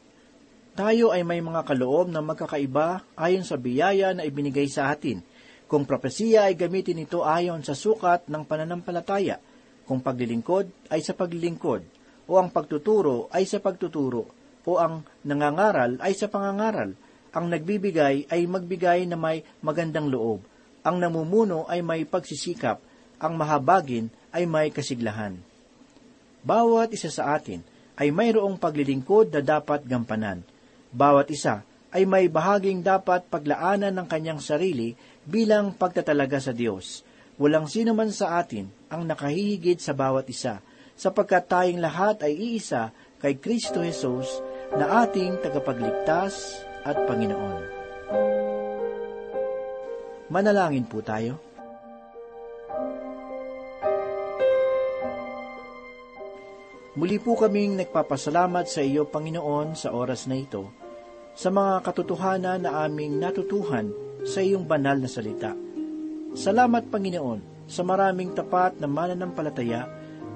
Tayo 0.74 1.14
ay 1.14 1.22
may 1.22 1.38
mga 1.38 1.62
kaloob 1.62 2.10
na 2.10 2.18
magkakaiba 2.24 3.14
ayon 3.14 3.46
sa 3.46 3.60
biyaya 3.60 4.16
na 4.16 4.26
ibinigay 4.26 4.66
sa 4.66 4.90
atin. 4.90 5.22
Kung 5.70 5.86
propesiya 5.86 6.50
ay 6.50 6.58
gamitin 6.58 7.04
ito 7.04 7.22
ayon 7.22 7.60
sa 7.60 7.76
sukat 7.76 8.26
ng 8.32 8.42
pananampalataya– 8.48 9.38
kung 9.84 10.00
paglilingkod 10.00 10.90
ay 10.90 11.04
sa 11.04 11.12
paglilingkod, 11.12 11.84
o 12.24 12.40
ang 12.40 12.48
pagtuturo 12.48 13.28
ay 13.28 13.44
sa 13.44 13.60
pagtuturo, 13.60 14.24
o 14.64 14.80
ang 14.80 15.04
nangangaral 15.28 16.00
ay 16.00 16.16
sa 16.16 16.32
pangangaral. 16.32 16.96
Ang 17.34 17.52
nagbibigay 17.52 18.30
ay 18.32 18.48
magbigay 18.48 19.04
na 19.04 19.18
may 19.20 19.44
magandang 19.60 20.08
loob. 20.08 20.40
Ang 20.86 21.02
namumuno 21.02 21.68
ay 21.68 21.84
may 21.84 22.08
pagsisikap. 22.08 22.80
Ang 23.20 23.36
mahabagin 23.36 24.08
ay 24.32 24.48
may 24.48 24.72
kasiglahan. 24.72 25.36
Bawat 26.44 26.92
isa 26.96 27.12
sa 27.12 27.36
atin 27.36 27.60
ay 28.00 28.08
mayroong 28.12 28.56
paglilingkod 28.56 29.32
na 29.34 29.40
dapat 29.44 29.84
gampanan. 29.84 30.40
Bawat 30.94 31.28
isa 31.28 31.66
ay 31.94 32.08
may 32.08 32.30
bahaging 32.30 32.80
dapat 32.80 33.26
paglaanan 33.28 33.92
ng 33.92 34.06
kanyang 34.08 34.40
sarili 34.40 34.96
bilang 35.24 35.74
pagtatalaga 35.74 36.40
sa 36.40 36.52
Diyos 36.52 37.04
Walang 37.34 37.66
sino 37.66 37.98
man 37.98 38.14
sa 38.14 38.38
atin 38.38 38.70
ang 38.86 39.02
nakahihigit 39.10 39.82
sa 39.82 39.90
bawat 39.90 40.30
isa, 40.30 40.62
sapagkat 40.94 41.50
tayong 41.50 41.82
lahat 41.82 42.22
ay 42.22 42.30
iisa 42.30 42.94
kay 43.18 43.42
Kristo 43.42 43.82
Jesus 43.82 44.38
na 44.78 45.02
ating 45.02 45.42
tagapagligtas 45.42 46.62
at 46.86 46.94
Panginoon. 47.10 47.62
Manalangin 50.30 50.86
po 50.86 51.02
tayo. 51.02 51.42
Muli 56.94 57.18
po 57.18 57.34
kaming 57.34 57.74
nagpapasalamat 57.82 58.70
sa 58.70 58.78
iyo, 58.78 59.10
Panginoon, 59.10 59.74
sa 59.74 59.90
oras 59.90 60.30
na 60.30 60.38
ito, 60.38 60.70
sa 61.34 61.50
mga 61.50 61.82
katotohanan 61.82 62.62
na 62.62 62.86
aming 62.86 63.18
natutuhan 63.18 63.90
sa 64.22 64.38
iyong 64.38 64.62
banal 64.62 65.02
na 65.02 65.10
salita. 65.10 65.63
Salamat, 66.34 66.90
Panginoon, 66.90 67.70
sa 67.70 67.86
maraming 67.86 68.34
tapat 68.34 68.82
na 68.82 68.90
mananampalataya 68.90 69.86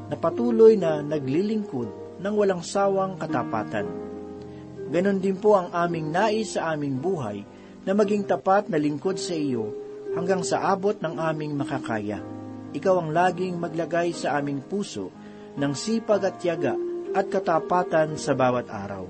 na 0.07 0.15
patuloy 0.15 0.79
na 0.79 1.03
naglilingkod 1.03 2.23
ng 2.23 2.35
walang 2.39 2.63
sawang 2.63 3.19
katapatan. 3.19 3.87
Ganon 4.95 5.19
din 5.19 5.35
po 5.37 5.59
ang 5.59 5.75
aming 5.75 6.15
nais 6.15 6.55
sa 6.55 6.73
aming 6.73 7.03
buhay 7.03 7.43
na 7.83 7.93
maging 7.99 8.25
tapat 8.31 8.71
na 8.71 8.79
lingkod 8.79 9.19
sa 9.19 9.35
iyo 9.35 9.75
hanggang 10.15 10.47
sa 10.47 10.71
abot 10.71 10.95
ng 10.95 11.19
aming 11.19 11.59
makakaya. 11.59 12.23
Ikaw 12.73 12.95
ang 12.95 13.11
laging 13.11 13.59
maglagay 13.59 14.15
sa 14.15 14.39
aming 14.39 14.63
puso 14.65 15.11
ng 15.59 15.73
sipag 15.75 16.25
at 16.25 16.39
tiyaga 16.39 16.79
at 17.11 17.27
katapatan 17.27 18.15
sa 18.15 18.39
bawat 18.39 18.71
araw. 18.71 19.03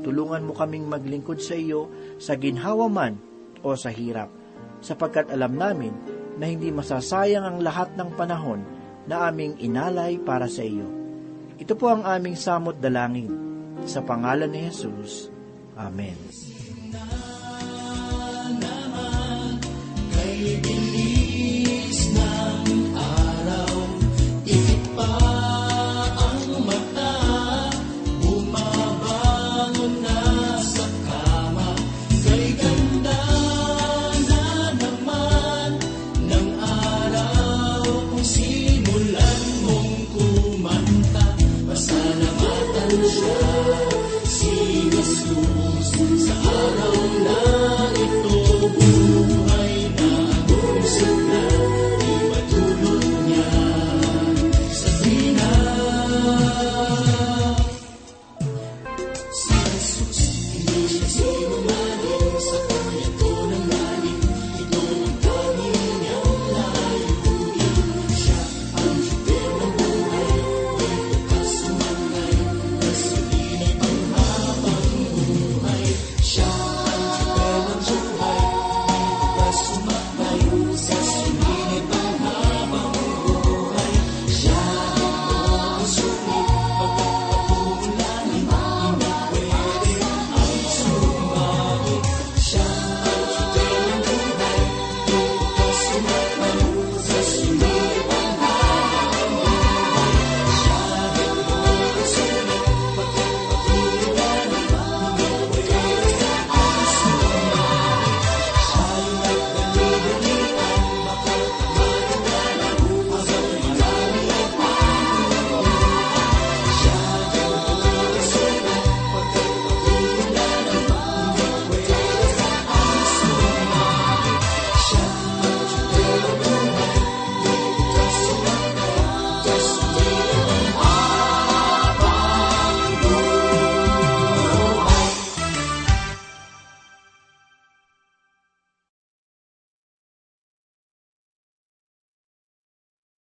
Tulungan 0.00 0.48
mo 0.48 0.56
kaming 0.56 0.88
maglingkod 0.88 1.38
sa 1.44 1.52
iyo 1.52 1.92
sa 2.16 2.32
ginhawa 2.34 2.88
man 2.88 3.20
o 3.60 3.76
sa 3.76 3.92
hirap, 3.92 4.32
sapagkat 4.80 5.28
alam 5.28 5.56
namin 5.56 6.13
na 6.38 6.50
hindi 6.50 6.70
masasayang 6.74 7.46
ang 7.46 7.58
lahat 7.62 7.94
ng 7.94 8.10
panahon 8.18 8.60
na 9.04 9.28
aming 9.28 9.54
inalay 9.60 10.18
para 10.18 10.48
sa 10.48 10.64
iyo. 10.64 10.88
Ito 11.60 11.78
po 11.78 11.92
ang 11.92 12.02
aming 12.02 12.34
samot 12.34 12.80
dalangin. 12.82 13.30
Sa 13.84 14.00
pangalan 14.00 14.48
ni 14.48 14.70
Jesus. 14.70 15.28
Amen. 15.76 16.16
Na 16.90 17.04
naman, 18.54 19.60